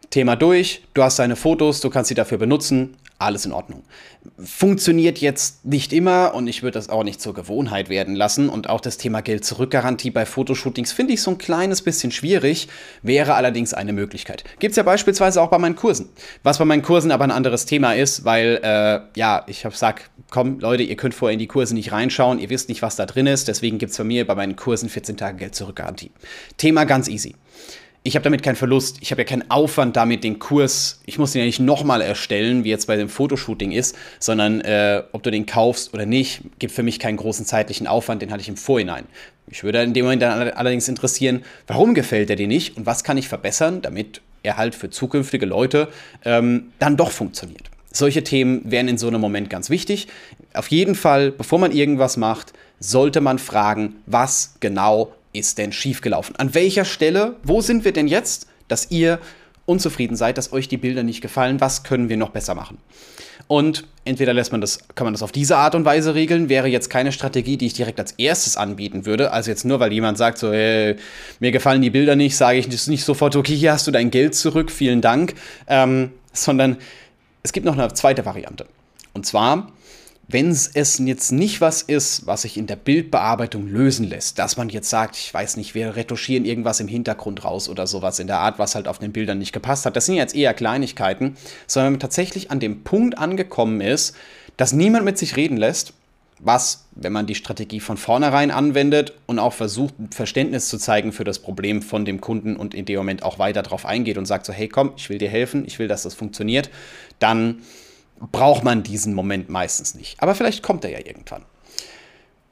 Thema 0.09 0.35
durch, 0.35 0.81
du 0.93 1.03
hast 1.03 1.19
deine 1.19 1.35
Fotos, 1.35 1.81
du 1.81 1.89
kannst 1.89 2.07
sie 2.07 2.15
dafür 2.15 2.37
benutzen, 2.37 2.95
alles 3.17 3.45
in 3.45 3.53
Ordnung. 3.53 3.83
Funktioniert 4.37 5.19
jetzt 5.19 5.65
nicht 5.65 5.93
immer 5.93 6.33
und 6.33 6.47
ich 6.47 6.63
würde 6.63 6.73
das 6.73 6.89
auch 6.89 7.03
nicht 7.03 7.21
zur 7.21 7.33
Gewohnheit 7.33 7.89
werden 7.89 8.15
lassen. 8.15 8.49
Und 8.49 8.69
auch 8.69 8.81
das 8.81 8.97
Thema 8.97 9.21
Geld-Zurück-Garantie 9.21 10.11
bei 10.11 10.25
Fotoshootings 10.25 10.91
finde 10.91 11.13
ich 11.13 11.21
so 11.21 11.31
ein 11.31 11.37
kleines 11.37 11.81
bisschen 11.81 12.11
schwierig, 12.11 12.67
wäre 13.03 13.35
allerdings 13.35 13.73
eine 13.73 13.93
Möglichkeit. 13.93 14.43
Gibt 14.59 14.71
es 14.71 14.77
ja 14.77 14.83
beispielsweise 14.83 15.41
auch 15.41 15.49
bei 15.49 15.59
meinen 15.59 15.75
Kursen. 15.75 16.09
Was 16.43 16.57
bei 16.57 16.65
meinen 16.65 16.81
Kursen 16.81 17.11
aber 17.11 17.23
ein 17.23 17.31
anderes 17.31 17.65
Thema 17.65 17.93
ist, 17.93 18.25
weil, 18.25 18.59
äh, 18.63 18.99
ja, 19.17 19.43
ich 19.47 19.63
habe 19.63 19.73
gesagt, 19.73 20.09
komm, 20.29 20.59
Leute, 20.59 20.83
ihr 20.83 20.97
könnt 20.97 21.13
vorher 21.13 21.33
in 21.33 21.39
die 21.39 21.47
Kurse 21.47 21.73
nicht 21.73 21.91
reinschauen, 21.91 22.39
ihr 22.39 22.49
wisst 22.49 22.67
nicht, 22.67 22.81
was 22.81 22.95
da 22.95 23.05
drin 23.05 23.27
ist, 23.27 23.47
deswegen 23.47 23.77
gibt 23.77 23.91
es 23.91 23.97
bei 23.97 24.03
mir 24.03 24.27
bei 24.27 24.35
meinen 24.35 24.55
Kursen 24.55 24.89
14 24.89 25.17
Tage 25.17 25.37
Geld-Zurück-Garantie. 25.37 26.11
Thema 26.57 26.83
ganz 26.85 27.07
easy 27.07 27.35
ich 28.05 28.15
habe 28.15 28.23
damit 28.23 28.43
keinen 28.43 28.55
Verlust. 28.55 28.97
Ich 29.01 29.09
habe 29.09 29.21
ja 29.21 29.25
keinen 29.25 29.49
Aufwand 29.49 29.95
damit, 29.95 30.23
den 30.23 30.37
Kurs, 30.37 31.01
ich 31.07 31.17
muss 31.17 31.31
den 31.31 31.39
ja 31.39 31.45
nicht 31.45 31.59
nochmal 31.59 32.01
erstellen, 32.01 32.63
wie 32.63 32.69
jetzt 32.69 32.85
bei 32.85 32.97
dem 32.97 33.09
Fotoshooting 33.09 33.71
ist, 33.71 33.97
sondern 34.19 34.61
äh, 34.61 35.01
ob 35.11 35.23
du 35.23 35.31
den 35.31 35.47
kaufst 35.47 35.91
oder 35.91 36.05
nicht, 36.05 36.41
gibt 36.59 36.71
für 36.71 36.83
mich 36.83 36.99
keinen 36.99 37.17
großen 37.17 37.47
zeitlichen 37.47 37.87
Aufwand, 37.87 38.21
den 38.21 38.31
hatte 38.31 38.41
ich 38.41 38.47
im 38.47 38.57
Vorhinein. 38.57 39.05
Ich 39.49 39.63
würde 39.63 39.81
in 39.81 39.93
dem 39.95 40.05
Moment 40.05 40.21
dann 40.21 40.49
allerdings 40.51 40.87
interessieren, 40.87 41.43
warum 41.65 41.95
gefällt 41.95 42.29
er 42.29 42.35
dir 42.35 42.47
nicht 42.47 42.77
und 42.77 42.85
was 42.85 43.03
kann 43.03 43.17
ich 43.17 43.27
verbessern, 43.27 43.81
damit 43.81 44.21
er 44.43 44.57
halt 44.57 44.75
für 44.75 44.91
zukünftige 44.91 45.47
Leute 45.47 45.87
ähm, 46.25 46.73
dann 46.77 46.97
doch 46.97 47.09
funktioniert. 47.09 47.71
Solche 47.91 48.23
Themen 48.23 48.61
wären 48.65 48.87
in 48.87 48.99
so 48.99 49.07
einem 49.07 49.19
Moment 49.19 49.49
ganz 49.49 49.71
wichtig. 49.71 50.09
Auf 50.53 50.67
jeden 50.67 50.93
Fall, 50.93 51.31
bevor 51.31 51.57
man 51.57 51.71
irgendwas 51.71 52.17
macht, 52.17 52.53
sollte 52.79 53.19
man 53.19 53.39
fragen, 53.39 53.95
was 54.05 54.57
genau 54.59 55.11
ist 55.37 55.57
denn 55.57 55.71
schiefgelaufen? 55.71 56.35
An 56.37 56.53
welcher 56.53 56.85
Stelle, 56.85 57.35
wo 57.43 57.61
sind 57.61 57.85
wir 57.85 57.93
denn 57.93 58.07
jetzt, 58.07 58.47
dass 58.67 58.91
ihr 58.91 59.19
unzufrieden 59.65 60.15
seid, 60.15 60.37
dass 60.37 60.53
euch 60.53 60.67
die 60.67 60.77
Bilder 60.77 61.03
nicht 61.03 61.21
gefallen? 61.21 61.61
Was 61.61 61.83
können 61.83 62.09
wir 62.09 62.17
noch 62.17 62.29
besser 62.29 62.55
machen? 62.55 62.77
Und 63.47 63.85
entweder 64.05 64.33
lässt 64.33 64.51
man 64.51 64.61
das, 64.61 64.79
kann 64.95 65.05
man 65.05 65.13
das 65.13 65.21
auf 65.21 65.31
diese 65.31 65.57
Art 65.57 65.75
und 65.75 65.85
Weise 65.85 66.15
regeln, 66.15 66.49
wäre 66.49 66.67
jetzt 66.67 66.89
keine 66.89 67.11
Strategie, 67.11 67.57
die 67.57 67.67
ich 67.67 67.73
direkt 67.73 67.99
als 67.99 68.13
erstes 68.13 68.57
anbieten 68.57 69.05
würde. 69.05 69.31
Also 69.31 69.51
jetzt 69.51 69.65
nur, 69.65 69.79
weil 69.79 69.93
jemand 69.93 70.17
sagt, 70.17 70.39
so, 70.39 70.51
hey, 70.51 70.95
mir 71.39 71.51
gefallen 71.51 71.81
die 71.81 71.91
Bilder 71.91 72.15
nicht, 72.15 72.35
sage 72.35 72.57
ich 72.57 72.87
nicht 72.87 73.03
sofort, 73.03 73.35
okay, 73.35 73.55
hier 73.55 73.73
hast 73.73 73.85
du 73.85 73.91
dein 73.91 74.09
Geld 74.09 74.33
zurück, 74.33 74.71
vielen 74.71 75.01
Dank. 75.01 75.35
Ähm, 75.67 76.11
sondern 76.33 76.77
es 77.43 77.53
gibt 77.53 77.65
noch 77.65 77.77
eine 77.77 77.93
zweite 77.93 78.25
Variante. 78.25 78.65
Und 79.13 79.25
zwar 79.25 79.71
wenn 80.27 80.49
es 80.49 80.71
jetzt 80.73 81.31
nicht 81.31 81.61
was 81.61 81.81
ist, 81.81 82.25
was 82.25 82.43
sich 82.43 82.57
in 82.57 82.65
der 82.65 82.75
Bildbearbeitung 82.75 83.67
lösen 83.67 84.07
lässt, 84.07 84.39
dass 84.39 84.57
man 84.57 84.69
jetzt 84.69 84.89
sagt, 84.89 85.17
ich 85.17 85.33
weiß 85.33 85.57
nicht, 85.57 85.75
wir 85.75 85.95
retuschieren 85.95 86.45
irgendwas 86.45 86.79
im 86.79 86.87
Hintergrund 86.87 87.43
raus 87.43 87.69
oder 87.69 87.85
sowas 87.85 88.19
in 88.19 88.27
der 88.27 88.39
Art, 88.39 88.57
was 88.57 88.75
halt 88.75 88.87
auf 88.87 88.97
den 88.97 89.11
Bildern 89.11 89.37
nicht 89.37 89.53
gepasst 89.53 89.85
hat, 89.85 89.95
das 89.95 90.07
sind 90.07 90.15
jetzt 90.15 90.35
eher 90.35 90.53
Kleinigkeiten, 90.53 91.35
sondern 91.67 91.87
wenn 91.87 91.93
man 91.93 91.99
tatsächlich 91.99 92.49
an 92.49 92.59
dem 92.59 92.83
Punkt 92.83 93.17
angekommen 93.17 93.81
ist, 93.81 94.15
dass 94.57 94.73
niemand 94.73 95.05
mit 95.05 95.17
sich 95.17 95.35
reden 95.35 95.57
lässt, 95.57 95.93
was, 96.39 96.85
wenn 96.91 97.13
man 97.13 97.27
die 97.27 97.35
Strategie 97.35 97.79
von 97.79 97.95
vornherein 97.95 98.51
anwendet 98.51 99.13
und 99.25 99.39
auch 99.39 99.53
versucht, 99.53 99.93
Verständnis 100.11 100.67
zu 100.67 100.77
zeigen 100.77 101.13
für 101.13 101.23
das 101.23 101.39
Problem 101.39 101.81
von 101.81 102.03
dem 102.03 102.19
Kunden 102.19 102.57
und 102.57 102.73
in 102.73 102.85
dem 102.85 102.97
Moment 102.97 103.23
auch 103.23 103.39
weiter 103.39 103.63
darauf 103.63 103.85
eingeht 103.85 104.17
und 104.17 104.25
sagt 104.25 104.45
so, 104.45 104.51
hey 104.51 104.67
komm, 104.67 104.93
ich 104.97 105.09
will 105.09 105.17
dir 105.17 105.29
helfen, 105.29 105.65
ich 105.65 105.79
will, 105.79 105.87
dass 105.87 106.03
das 106.03 106.13
funktioniert, 106.13 106.69
dann 107.19 107.61
braucht 108.19 108.63
man 108.63 108.83
diesen 108.83 109.13
Moment 109.13 109.49
meistens 109.49 109.95
nicht. 109.95 110.21
Aber 110.21 110.35
vielleicht 110.35 110.63
kommt 110.63 110.83
er 110.83 110.91
ja 110.91 110.99
irgendwann. 110.99 111.43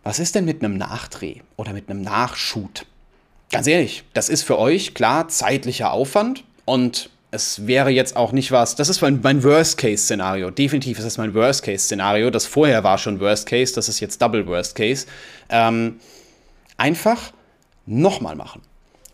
Was 0.03 0.19
ist 0.19 0.35
denn 0.35 0.45
mit 0.45 0.63
einem 0.63 0.77
Nachdreh 0.77 1.41
oder 1.55 1.73
mit 1.73 1.89
einem 1.89 2.01
Nachshoot? 2.01 2.85
Ganz 3.51 3.67
ehrlich, 3.67 4.03
das 4.13 4.29
ist 4.29 4.43
für 4.43 4.59
euch 4.59 4.93
klar 4.93 5.29
zeitlicher 5.29 5.91
Aufwand 5.91 6.43
und 6.65 7.09
es 7.31 7.65
wäre 7.65 7.89
jetzt 7.89 8.15
auch 8.15 8.31
nicht 8.31 8.51
was. 8.51 8.75
Das 8.75 8.89
ist 8.89 9.01
mein, 9.01 9.19
mein 9.23 9.43
Worst-Case-Szenario. 9.43 10.51
Definitiv 10.51 10.99
ist 10.99 11.05
es 11.05 11.17
mein 11.17 11.33
Worst-Case-Szenario. 11.33 12.29
Das 12.29 12.45
vorher 12.45 12.83
war 12.83 12.97
schon 12.97 13.19
Worst-Case, 13.19 13.73
das 13.73 13.89
ist 13.89 13.99
jetzt 13.99 14.21
Double 14.21 14.45
Worst-Case. 14.45 15.07
Ähm, 15.49 15.99
einfach 16.77 17.31
nochmal 17.85 18.35
machen. 18.35 18.61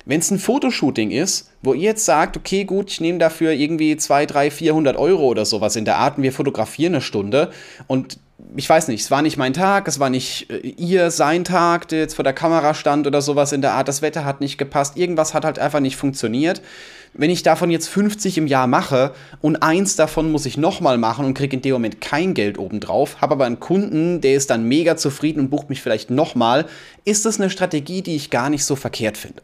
Wenn 0.05 0.19
es 0.19 0.31
ein 0.31 0.39
Fotoshooting 0.39 1.11
ist, 1.11 1.51
wo 1.61 1.73
ihr 1.73 1.83
jetzt 1.83 2.05
sagt, 2.05 2.37
okay, 2.37 2.63
gut, 2.63 2.89
ich 2.89 3.01
nehme 3.01 3.19
dafür 3.19 3.51
irgendwie 3.51 3.97
2, 3.97 4.25
3, 4.25 4.51
400 4.51 4.97
Euro 4.97 5.27
oder 5.27 5.45
sowas 5.45 5.75
in 5.75 5.85
der 5.85 5.97
Art 5.97 6.17
und 6.17 6.23
wir 6.23 6.33
fotografieren 6.33 6.95
eine 6.95 7.01
Stunde 7.01 7.51
und 7.87 8.17
ich 8.55 8.69
weiß 8.69 8.87
nicht, 8.87 9.01
es 9.01 9.11
war 9.11 9.21
nicht 9.21 9.37
mein 9.37 9.53
Tag, 9.53 9.87
es 9.87 9.99
war 9.99 10.09
nicht 10.09 10.49
äh, 10.49 10.57
ihr, 10.59 11.11
sein 11.11 11.43
Tag, 11.43 11.87
der 11.89 11.99
jetzt 11.99 12.15
vor 12.15 12.23
der 12.23 12.33
Kamera 12.33 12.73
stand 12.73 13.05
oder 13.05 13.21
sowas 13.21 13.51
in 13.51 13.61
der 13.61 13.73
Art, 13.73 13.87
das 13.87 14.01
Wetter 14.01 14.25
hat 14.25 14.41
nicht 14.41 14.57
gepasst, 14.57 14.97
irgendwas 14.97 15.33
hat 15.33 15.45
halt 15.45 15.59
einfach 15.59 15.79
nicht 15.79 15.97
funktioniert. 15.97 16.61
Wenn 17.13 17.31
ich 17.31 17.43
davon 17.43 17.71
jetzt 17.71 17.87
50 17.87 18.37
im 18.37 18.47
Jahr 18.47 18.67
mache 18.67 19.13
und 19.41 19.63
eins 19.63 19.95
davon 19.95 20.31
muss 20.31 20.45
ich 20.45 20.57
nochmal 20.57 20.97
machen 20.97 21.25
und 21.25 21.33
kriege 21.33 21.55
in 21.55 21.61
dem 21.61 21.73
Moment 21.73 22.01
kein 22.01 22.33
Geld 22.33 22.59
obendrauf, 22.59 23.19
habe 23.19 23.33
aber 23.33 23.45
einen 23.45 23.59
Kunden, 23.59 24.21
der 24.21 24.35
ist 24.35 24.51
dann 24.51 24.67
mega 24.67 24.95
zufrieden 24.95 25.39
und 25.39 25.49
bucht 25.49 25.69
mich 25.69 25.81
vielleicht 25.81 26.11
nochmal, 26.11 26.65
ist 27.05 27.25
das 27.25 27.39
eine 27.39 27.49
Strategie, 27.49 28.03
die 28.03 28.15
ich 28.15 28.29
gar 28.29 28.49
nicht 28.49 28.63
so 28.63 28.75
verkehrt 28.75 29.17
finde 29.17 29.41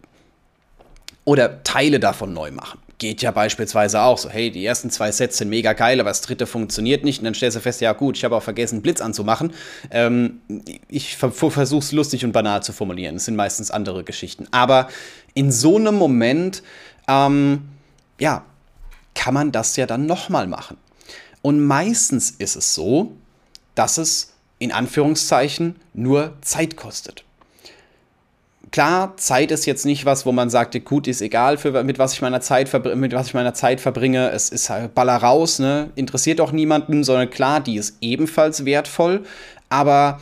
oder 1.25 1.63
Teile 1.63 1.99
davon 1.99 2.33
neu 2.33 2.51
machen. 2.51 2.79
Geht 2.97 3.21
ja 3.21 3.31
beispielsweise 3.31 4.01
auch 4.01 4.17
so, 4.17 4.29
hey, 4.29 4.51
die 4.51 4.65
ersten 4.65 4.89
zwei 4.89 5.11
Sets 5.11 5.39
sind 5.39 5.49
mega 5.49 5.73
geil, 5.73 5.99
aber 5.99 6.11
das 6.11 6.21
dritte 6.21 6.47
funktioniert 6.47 7.03
nicht. 7.03 7.19
Und 7.19 7.25
dann 7.25 7.33
stellst 7.33 7.57
du 7.57 7.61
fest, 7.61 7.81
ja 7.81 7.91
gut, 7.91 8.15
ich 8.15 8.23
habe 8.23 8.35
auch 8.35 8.43
vergessen, 8.43 8.81
Blitz 8.81 9.01
anzumachen. 9.01 9.51
Ähm, 9.91 10.39
ich 10.87 11.17
versuche 11.17 11.61
es 11.61 11.91
lustig 11.91 12.23
und 12.23 12.31
banal 12.31 12.63
zu 12.63 12.71
formulieren. 12.71 13.15
Das 13.15 13.25
sind 13.25 13.35
meistens 13.35 13.69
andere 13.69 14.05
Geschichten. 14.05 14.47
Aber 14.51 14.87
in 15.33 15.51
so 15.51 15.75
einem 15.75 15.95
Moment, 15.95 16.63
ähm, 17.09 17.63
ja, 18.17 18.45
kann 19.13 19.33
man 19.33 19.51
das 19.51 19.75
ja 19.75 19.87
dann 19.87 20.05
nochmal 20.05 20.47
machen. 20.47 20.77
Und 21.41 21.59
meistens 21.59 22.31
ist 22.31 22.55
es 22.55 22.73
so, 22.73 23.11
dass 23.73 23.97
es 23.97 24.33
in 24.57 24.71
Anführungszeichen 24.71 25.75
nur 25.93 26.37
Zeit 26.41 26.77
kostet 26.77 27.24
klar, 28.75 29.15
Zeit 29.15 29.51
ist 29.51 29.65
jetzt 29.65 29.85
nicht 29.85 30.03
was, 30.03 30.25
wo 30.25 30.33
man 30.33 30.49
sagt, 30.49 30.83
gut, 30.83 31.07
ist 31.07 31.21
egal, 31.21 31.57
für, 31.57 31.81
mit, 31.85 31.97
was 31.97 32.11
ich 32.11 32.21
meiner 32.21 32.41
Zeit 32.41 32.69
mit 32.97 33.13
was 33.13 33.27
ich 33.27 33.33
meiner 33.33 33.53
Zeit 33.53 33.79
verbringe. 33.79 34.31
Es 34.31 34.49
ist 34.49 34.69
halt 34.69 34.93
Baller 34.93 35.15
raus, 35.15 35.59
ne? 35.59 35.91
interessiert 35.95 36.41
auch 36.41 36.51
niemanden, 36.51 37.05
sondern 37.05 37.29
klar, 37.29 37.61
die 37.61 37.77
ist 37.77 37.95
ebenfalls 38.01 38.65
wertvoll. 38.65 39.23
Aber 39.69 40.19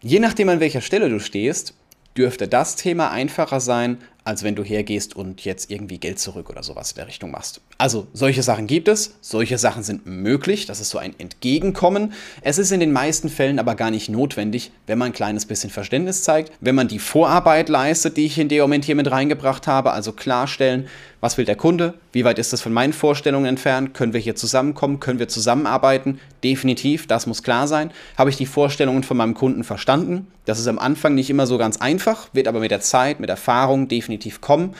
je 0.00 0.18
nachdem, 0.18 0.48
an 0.48 0.60
welcher 0.60 0.80
Stelle 0.80 1.10
du 1.10 1.20
stehst, 1.20 1.74
dürfte 2.16 2.48
das 2.48 2.76
Thema 2.76 3.10
einfacher 3.10 3.60
sein, 3.60 3.98
als 4.24 4.42
wenn 4.42 4.54
du 4.54 4.64
hergehst 4.64 5.14
und 5.14 5.44
jetzt 5.44 5.70
irgendwie 5.70 5.98
Geld 5.98 6.18
zurück 6.18 6.48
oder 6.48 6.62
sowas 6.62 6.92
in 6.92 6.96
der 6.96 7.06
Richtung 7.06 7.30
machst. 7.30 7.60
Also 7.76 8.06
solche 8.12 8.42
Sachen 8.42 8.66
gibt 8.66 8.88
es, 8.88 9.14
solche 9.20 9.58
Sachen 9.58 9.82
sind 9.82 10.06
möglich, 10.06 10.66
das 10.66 10.80
ist 10.80 10.90
so 10.90 10.98
ein 10.98 11.14
Entgegenkommen. 11.18 12.14
Es 12.40 12.58
ist 12.58 12.72
in 12.72 12.80
den 12.80 12.92
meisten 12.92 13.28
Fällen 13.28 13.58
aber 13.58 13.74
gar 13.74 13.90
nicht 13.90 14.08
notwendig, 14.08 14.72
wenn 14.86 14.98
man 14.98 15.10
ein 15.10 15.12
kleines 15.12 15.44
bisschen 15.44 15.70
Verständnis 15.70 16.22
zeigt, 16.22 16.52
wenn 16.60 16.74
man 16.74 16.88
die 16.88 16.98
Vorarbeit 16.98 17.68
leistet, 17.68 18.16
die 18.16 18.26
ich 18.26 18.38
in 18.38 18.48
dem 18.48 18.62
Moment 18.62 18.86
hier 18.86 18.94
mit 18.94 19.10
reingebracht 19.10 19.66
habe, 19.66 19.92
also 19.92 20.12
klarstellen, 20.12 20.88
was 21.24 21.38
will 21.38 21.46
der 21.46 21.56
Kunde, 21.56 21.94
wie 22.12 22.26
weit 22.26 22.38
ist 22.38 22.52
das 22.52 22.60
von 22.60 22.74
meinen 22.74 22.92
Vorstellungen 22.92 23.46
entfernt, 23.46 23.94
können 23.94 24.12
wir 24.12 24.20
hier 24.20 24.36
zusammenkommen, 24.36 25.00
können 25.00 25.18
wir 25.18 25.26
zusammenarbeiten, 25.26 26.20
definitiv, 26.44 27.06
das 27.06 27.26
muss 27.26 27.42
klar 27.42 27.66
sein. 27.66 27.92
Habe 28.18 28.28
ich 28.28 28.36
die 28.36 28.44
Vorstellungen 28.44 29.04
von 29.04 29.16
meinem 29.16 29.32
Kunden 29.32 29.64
verstanden? 29.64 30.26
Das 30.44 30.58
ist 30.58 30.66
am 30.66 30.78
Anfang 30.78 31.14
nicht 31.14 31.30
immer 31.30 31.46
so 31.46 31.56
ganz 31.56 31.78
einfach, 31.78 32.28
wird 32.34 32.46
aber 32.46 32.60
mit 32.60 32.70
der 32.70 32.82
Zeit, 32.82 33.20
mit 33.20 33.30
Erfahrung 33.30 33.88
definitiv 33.88 34.42
kommen 34.42 34.74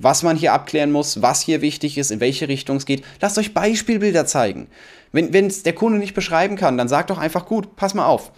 was 0.00 0.22
man 0.22 0.36
hier 0.36 0.52
abklären 0.52 0.92
muss, 0.92 1.22
was 1.22 1.40
hier 1.40 1.60
wichtig 1.60 1.98
ist, 1.98 2.12
in 2.12 2.20
welche 2.20 2.46
Richtung 2.46 2.76
es 2.76 2.86
geht. 2.86 3.02
Lasst 3.20 3.36
euch 3.36 3.52
Beispielbilder 3.52 4.26
zeigen. 4.26 4.68
Wenn 5.10 5.48
es 5.48 5.64
der 5.64 5.72
Kunde 5.72 5.98
nicht 5.98 6.14
beschreiben 6.14 6.54
kann, 6.54 6.78
dann 6.78 6.86
sagt 6.86 7.10
doch 7.10 7.18
einfach 7.18 7.46
gut, 7.46 7.74
pass 7.74 7.94
mal 7.94 8.06
auf. 8.06 8.30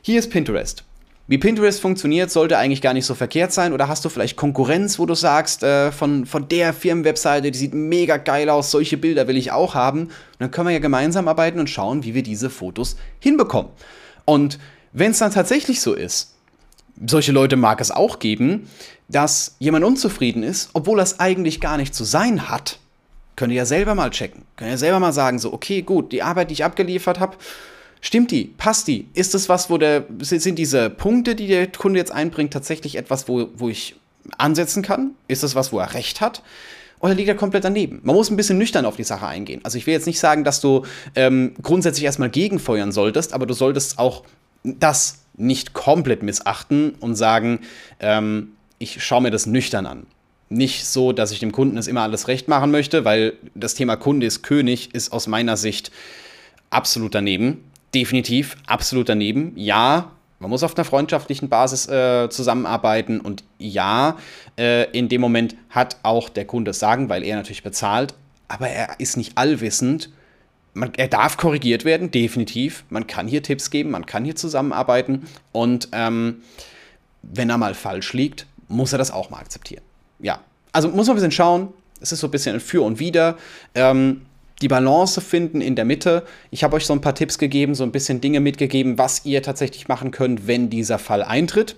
Hier 0.00 0.20
ist 0.20 0.30
Pinterest. 0.30 0.84
Wie 1.32 1.38
Pinterest 1.38 1.80
funktioniert, 1.80 2.30
sollte 2.30 2.58
eigentlich 2.58 2.82
gar 2.82 2.92
nicht 2.92 3.06
so 3.06 3.14
verkehrt 3.14 3.54
sein. 3.54 3.72
Oder 3.72 3.88
hast 3.88 4.04
du 4.04 4.10
vielleicht 4.10 4.36
Konkurrenz, 4.36 4.98
wo 4.98 5.06
du 5.06 5.14
sagst, 5.14 5.62
äh, 5.62 5.90
von, 5.90 6.26
von 6.26 6.46
der 6.46 6.74
Firmenwebseite, 6.74 7.50
die 7.50 7.58
sieht 7.58 7.72
mega 7.72 8.18
geil 8.18 8.50
aus, 8.50 8.70
solche 8.70 8.98
Bilder 8.98 9.26
will 9.28 9.38
ich 9.38 9.50
auch 9.50 9.74
haben. 9.74 10.02
Und 10.02 10.12
dann 10.40 10.50
können 10.50 10.68
wir 10.68 10.74
ja 10.74 10.78
gemeinsam 10.78 11.28
arbeiten 11.28 11.58
und 11.58 11.70
schauen, 11.70 12.04
wie 12.04 12.12
wir 12.12 12.22
diese 12.22 12.50
Fotos 12.50 12.96
hinbekommen. 13.18 13.72
Und 14.26 14.58
wenn 14.92 15.12
es 15.12 15.20
dann 15.20 15.32
tatsächlich 15.32 15.80
so 15.80 15.94
ist, 15.94 16.34
solche 17.06 17.32
Leute 17.32 17.56
mag 17.56 17.80
es 17.80 17.90
auch 17.90 18.18
geben, 18.18 18.68
dass 19.08 19.56
jemand 19.58 19.86
unzufrieden 19.86 20.42
ist, 20.42 20.68
obwohl 20.74 20.98
das 20.98 21.18
eigentlich 21.18 21.62
gar 21.62 21.78
nicht 21.78 21.94
zu 21.94 22.04
sein 22.04 22.50
hat, 22.50 22.78
könnt 23.36 23.52
ihr 23.54 23.56
ja 23.56 23.64
selber 23.64 23.94
mal 23.94 24.10
checken. 24.10 24.42
Könnt 24.56 24.70
ihr 24.70 24.76
selber 24.76 25.00
mal 25.00 25.14
sagen, 25.14 25.38
so, 25.38 25.50
okay, 25.54 25.80
gut, 25.80 26.12
die 26.12 26.22
Arbeit, 26.22 26.50
die 26.50 26.52
ich 26.52 26.64
abgeliefert 26.66 27.20
habe, 27.20 27.38
stimmt 28.02 28.30
die? 28.30 28.52
Passt 28.58 28.88
die? 28.88 29.08
Ist 29.14 29.32
das 29.32 29.48
was, 29.48 29.70
wo 29.70 29.78
der, 29.78 30.04
sind 30.20 30.58
diese 30.58 30.90
Punkte, 30.90 31.34
die 31.34 31.46
der 31.46 31.68
Kunde 31.68 31.98
jetzt 31.98 32.12
einbringt, 32.12 32.52
tatsächlich 32.52 32.96
etwas, 32.96 33.28
wo, 33.28 33.48
wo 33.54 33.70
ich 33.70 33.96
ansetzen 34.36 34.82
kann? 34.82 35.12
Ist 35.28 35.42
das 35.42 35.54
was, 35.54 35.72
wo 35.72 35.78
er 35.78 35.94
recht 35.94 36.20
hat? 36.20 36.42
Oder 37.00 37.14
liegt 37.14 37.28
er 37.28 37.34
komplett 37.34 37.64
daneben? 37.64 38.00
Man 38.04 38.14
muss 38.14 38.30
ein 38.30 38.36
bisschen 38.36 38.58
nüchtern 38.58 38.84
auf 38.84 38.96
die 38.96 39.04
Sache 39.04 39.26
eingehen. 39.26 39.60
Also 39.64 39.78
ich 39.78 39.86
will 39.86 39.94
jetzt 39.94 40.06
nicht 40.06 40.20
sagen, 40.20 40.44
dass 40.44 40.60
du 40.60 40.84
ähm, 41.16 41.54
grundsätzlich 41.60 42.04
erstmal 42.04 42.30
gegenfeuern 42.30 42.92
solltest, 42.92 43.32
aber 43.32 43.46
du 43.46 43.54
solltest 43.54 43.98
auch 43.98 44.22
das 44.62 45.22
nicht 45.34 45.72
komplett 45.72 46.22
missachten 46.22 46.90
und 47.00 47.16
sagen, 47.16 47.60
ähm, 47.98 48.52
ich 48.78 49.02
schaue 49.02 49.22
mir 49.22 49.30
das 49.30 49.46
nüchtern 49.46 49.86
an. 49.86 50.06
Nicht 50.48 50.84
so, 50.84 51.12
dass 51.12 51.32
ich 51.32 51.40
dem 51.40 51.50
Kunden 51.50 51.76
es 51.76 51.88
immer 51.88 52.02
alles 52.02 52.28
recht 52.28 52.46
machen 52.46 52.70
möchte, 52.70 53.04
weil 53.04 53.32
das 53.54 53.74
Thema 53.74 53.96
Kunde 53.96 54.26
ist 54.26 54.42
König 54.42 54.94
ist 54.94 55.12
aus 55.12 55.26
meiner 55.26 55.56
Sicht 55.56 55.90
absolut 56.70 57.14
daneben. 57.14 57.64
Definitiv 57.94 58.56
absolut 58.66 59.08
daneben. 59.08 59.52
Ja, 59.56 60.12
man 60.42 60.50
muss 60.50 60.64
auf 60.64 60.76
einer 60.76 60.84
freundschaftlichen 60.84 61.48
Basis 61.48 61.86
äh, 61.88 62.28
zusammenarbeiten 62.28 63.20
und 63.20 63.44
ja, 63.58 64.16
äh, 64.58 64.90
in 64.90 65.08
dem 65.08 65.20
Moment 65.20 65.54
hat 65.70 65.98
auch 66.02 66.28
der 66.28 66.46
Kunde 66.46 66.70
das 66.70 66.80
Sagen, 66.80 67.08
weil 67.08 67.22
er 67.22 67.36
natürlich 67.36 67.62
bezahlt, 67.62 68.14
aber 68.48 68.68
er 68.68 68.98
ist 68.98 69.16
nicht 69.16 69.38
allwissend. 69.38 70.10
Man, 70.74 70.94
er 70.96 71.06
darf 71.06 71.36
korrigiert 71.36 71.84
werden, 71.84 72.10
definitiv. 72.10 72.84
Man 72.88 73.06
kann 73.06 73.28
hier 73.28 73.42
Tipps 73.42 73.70
geben, 73.70 73.90
man 73.90 74.04
kann 74.04 74.24
hier 74.24 74.34
zusammenarbeiten 74.34 75.28
und 75.52 75.88
ähm, 75.92 76.42
wenn 77.22 77.48
er 77.48 77.58
mal 77.58 77.74
falsch 77.74 78.12
liegt, 78.12 78.46
muss 78.66 78.92
er 78.92 78.98
das 78.98 79.12
auch 79.12 79.30
mal 79.30 79.38
akzeptieren. 79.38 79.84
Ja, 80.18 80.40
also 80.72 80.88
muss 80.88 81.06
man 81.06 81.14
ein 81.14 81.16
bisschen 81.16 81.30
schauen. 81.30 81.68
Es 82.00 82.10
ist 82.10 82.18
so 82.18 82.26
ein 82.26 82.30
bisschen 82.32 82.54
ein 82.56 82.60
Für 82.60 82.82
und 82.82 82.98
Wider. 82.98 83.36
Ähm, 83.76 84.22
die 84.62 84.68
Balance 84.68 85.20
finden 85.20 85.60
in 85.60 85.74
der 85.74 85.84
Mitte. 85.84 86.22
Ich 86.50 86.64
habe 86.64 86.76
euch 86.76 86.86
so 86.86 86.92
ein 86.92 87.00
paar 87.00 87.14
Tipps 87.14 87.38
gegeben, 87.38 87.74
so 87.74 87.84
ein 87.84 87.92
bisschen 87.92 88.20
Dinge 88.20 88.40
mitgegeben, 88.40 88.96
was 88.96 89.24
ihr 89.24 89.42
tatsächlich 89.42 89.88
machen 89.88 90.10
könnt, 90.10 90.46
wenn 90.46 90.70
dieser 90.70 90.98
Fall 90.98 91.22
eintritt. 91.22 91.76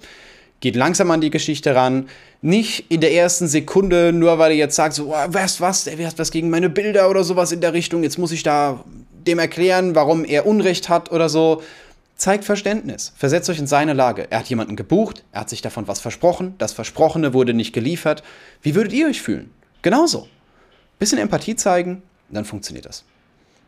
Geht 0.61 0.77
langsam 0.77 1.11
an 1.11 1.21
die 1.21 1.31
Geschichte 1.31 1.75
ran. 1.75 2.09
Nicht 2.41 2.91
in 2.91 3.01
der 3.01 3.13
ersten 3.13 3.49
Sekunde, 3.49 4.13
nur 4.13 4.39
weil 4.39 4.53
ihr 4.53 4.59
jetzt 4.59 4.77
sagt, 4.77 4.95
so, 4.95 5.15
oh, 5.15 5.27
was, 5.29 5.61
was, 5.61 5.85
der 5.85 6.07
hat 6.07 6.19
was 6.19 6.31
gegen 6.31 6.51
meine 6.51 6.71
Bilder 6.71 7.11
oder 7.11 7.25
sowas 7.25 7.53
in 7.53 7.61
der 7.61 7.73
Richtung. 7.73 8.03
Jetzt 8.03 8.19
muss 8.19 8.33
ich 8.33 8.43
da 8.43 8.85
dem 9.27 9.39
erklären, 9.39 9.95
warum 9.95 10.25
er 10.25 10.47
Unrecht 10.47 10.89
hat 10.89 11.11
oder 11.11 11.29
so. 11.29 11.63
Zeigt 12.17 12.45
Verständnis. 12.45 13.13
Versetzt 13.17 13.51
euch 13.51 13.59
in 13.59 13.67
seine 13.67 13.93
Lage. 13.93 14.29
Er 14.31 14.39
hat 14.39 14.49
jemanden 14.49 14.77
gebucht, 14.77 15.25
er 15.33 15.41
hat 15.41 15.51
sich 15.51 15.63
davon 15.63 15.89
was 15.89 16.01
versprochen, 16.01 16.55
das 16.59 16.73
Versprochene 16.73 17.35
wurde 17.35 17.55
nicht 17.55 17.73
geliefert. 17.73 18.23
Wie 18.63 18.75
würdet 18.75 18.93
ihr 18.93 19.09
euch 19.09 19.21
fühlen? 19.21 19.51
Genauso. 19.83 20.29
Bisschen 20.99 21.19
Empathie 21.19 21.57
zeigen, 21.57 22.03
dann 22.35 22.45
funktioniert 22.45 22.87
das. 22.87 23.05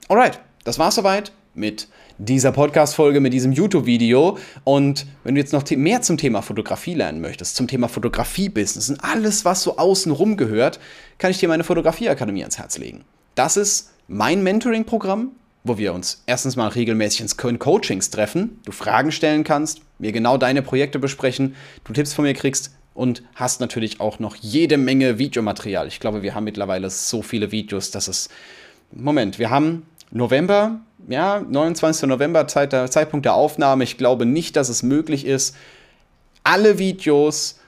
Alright, 0.09 0.41
das 0.65 0.79
war's 0.79 0.95
soweit 0.95 1.33
mit 1.55 1.89
dieser 2.19 2.53
Podcast-Folge, 2.53 3.21
mit 3.21 3.33
diesem 3.33 3.53
YouTube-Video. 3.53 4.39
Und 4.65 5.07
wenn 5.25 5.35
du 5.35 5.41
jetzt 5.41 5.53
noch 5.53 5.69
mehr 5.71 6.03
zum 6.03 6.17
Thema 6.17 6.43
Fotografie 6.43 6.95
lernen 6.95 7.21
möchtest, 7.21 7.57
zum 7.57 7.67
Thema 7.67 7.89
Fotografie-Business 7.89 8.91
und 8.91 9.03
alles, 9.03 9.45
was 9.45 9.63
so 9.63 9.77
außenrum 9.77 10.37
gehört, 10.37 10.79
kann 11.19 11.31
ich 11.31 11.39
dir 11.39 11.49
meine 11.49 11.65
Fotografieakademie 11.65 12.43
ans 12.43 12.59
Herz 12.59 12.79
legen. 12.79 13.05
Das 13.35 13.57
ist 13.57 13.93
mein 14.09 14.43
Mentoring-Programm, 14.43 15.33
wo 15.65 15.79
wir 15.79 15.93
uns 15.93 16.23
erstens 16.27 16.57
mal 16.57 16.69
regelmäßig 16.69 17.35
in 17.41 17.59
Coachings 17.59 18.11
treffen, 18.11 18.61
du 18.65 18.73
Fragen 18.73 19.11
stellen 19.11 19.43
kannst, 19.43 19.81
mir 19.99 20.13
genau 20.13 20.39
deine 20.39 20.63
Projekte 20.63 20.99
besprechen, 20.99 21.57
du 21.85 21.93
Tipps 21.93 22.15
von 22.15 22.25
mir 22.25 22.35
kriegst 22.35 22.76
und 22.97 23.23
hast 23.35 23.61
natürlich 23.61 24.01
auch 24.01 24.19
noch 24.19 24.37
jede 24.37 24.77
Menge 24.79 25.19
Videomaterial. 25.19 25.87
Ich 25.87 26.01
glaube, 26.01 26.23
wir 26.23 26.35
haben 26.35 26.45
mittlerweile 26.45 26.91
so 26.91 27.23
viele 27.23 27.53
Videos, 27.53 27.91
dass 27.91 28.09
es. 28.09 28.29
Moment, 28.93 29.39
wir 29.39 29.51
haben 29.51 29.87
November, 30.11 30.81
ja, 31.09 31.41
29. 31.41 32.09
November, 32.09 32.47
Zeit, 32.49 32.71
Zeitpunkt 32.93 33.27
der 33.27 33.35
Aufnahme. 33.35 33.85
Ich 33.85 33.99
glaube 33.99 34.27
nicht, 34.27 34.57
dass 34.57 34.69
es 34.69 34.83
möglich 34.83 35.27
ist, 35.27 35.57
alle 36.45 36.79
Videos 36.79 37.59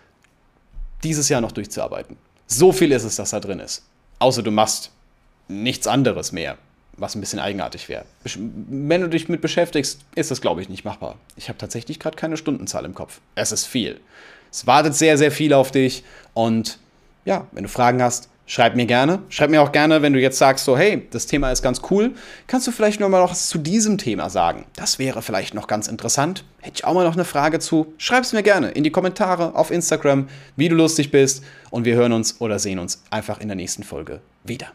dieses 1.05 1.29
Jahr 1.29 1.41
noch 1.41 1.53
durchzuarbeiten. 1.53 2.17
So 2.47 2.73
viel 2.73 2.93
ist 2.93 3.05
es, 3.05 3.17
dass 3.17 3.31
da 3.31 3.41
drin 3.41 3.61
ist. 3.61 3.85
Außer 4.21 4.43
du 4.43 4.51
machst 4.51 4.93
nichts 5.49 5.87
anderes 5.87 6.33
mehr 6.33 6.57
was 6.99 7.15
ein 7.15 7.21
bisschen 7.21 7.39
eigenartig 7.39 7.89
wäre. 7.89 8.05
Wenn 8.25 9.01
du 9.01 9.09
dich 9.09 9.29
mit 9.29 9.41
beschäftigst, 9.41 10.01
ist 10.15 10.31
das, 10.31 10.41
glaube 10.41 10.61
ich, 10.61 10.69
nicht 10.69 10.85
machbar. 10.85 11.17
Ich 11.37 11.49
habe 11.49 11.59
tatsächlich 11.59 11.99
gerade 11.99 12.17
keine 12.17 12.37
Stundenzahl 12.37 12.85
im 12.85 12.95
Kopf. 12.95 13.21
Es 13.35 13.53
ist 13.53 13.67
viel. 13.67 14.01
Es 14.51 14.67
wartet 14.67 14.95
sehr, 14.95 15.19
sehr 15.19 15.31
viel 15.31 15.53
auf 15.53 15.71
dich. 15.71 16.05
Und 16.35 16.79
ja, 17.25 17.47
wenn 17.53 17.65
du 17.65 17.69
Fragen 17.69 18.03
hast, 18.03 18.29
Schreib 18.51 18.77
mir 18.77 18.87
gerne. 18.87 19.19
Schreib 19.29 19.51
mir 19.51 19.61
auch 19.61 19.73
gerne, 19.73 20.01
wenn 20.01 20.15
du 20.15 20.21
jetzt 20.21 20.39
sagst, 20.39 20.65
so, 20.65 20.77
hey, 20.77 21.07
das 21.11 21.27
Thema 21.27 21.53
ist 21.53 21.61
ganz 21.61 21.83
cool. 21.91 22.13
Kannst 22.47 22.67
du 22.67 22.73
vielleicht 22.73 22.99
noch 22.99 23.11
mal 23.11 23.21
noch 23.21 23.31
was 23.31 23.51
zu 23.51 23.59
diesem 23.59 23.99
Thema 23.99 24.31
sagen? 24.31 24.65
Das 24.75 24.99
wäre 24.99 25.21
vielleicht 25.21 25.53
noch 25.53 25.67
ganz 25.67 25.87
interessant. 25.87 26.45
Hätte 26.61 26.77
ich 26.77 26.85
auch 26.87 26.95
mal 26.95 27.05
noch 27.05 27.13
eine 27.13 27.27
Frage 27.27 27.59
zu. 27.59 27.93
Schreib 27.99 28.25
es 28.25 28.33
mir 28.33 28.43
gerne 28.43 28.71
in 28.71 28.85
die 28.85 28.91
Kommentare 28.91 29.55
auf 29.55 29.71
Instagram, 29.71 30.29
wie 30.57 30.71
du 30.71 30.77
lustig 30.77 31.11
bist. 31.11 31.45
Und 31.69 31.85
wir 31.85 31.95
hören 31.95 32.15
uns 32.15 32.41
oder 32.41 32.59
sehen 32.59 32.79
uns 32.79 33.03
einfach 33.11 33.39
in 33.39 33.49
der 33.49 33.57
nächsten 33.57 33.83
Folge 33.83 34.21
wieder. 34.45 34.69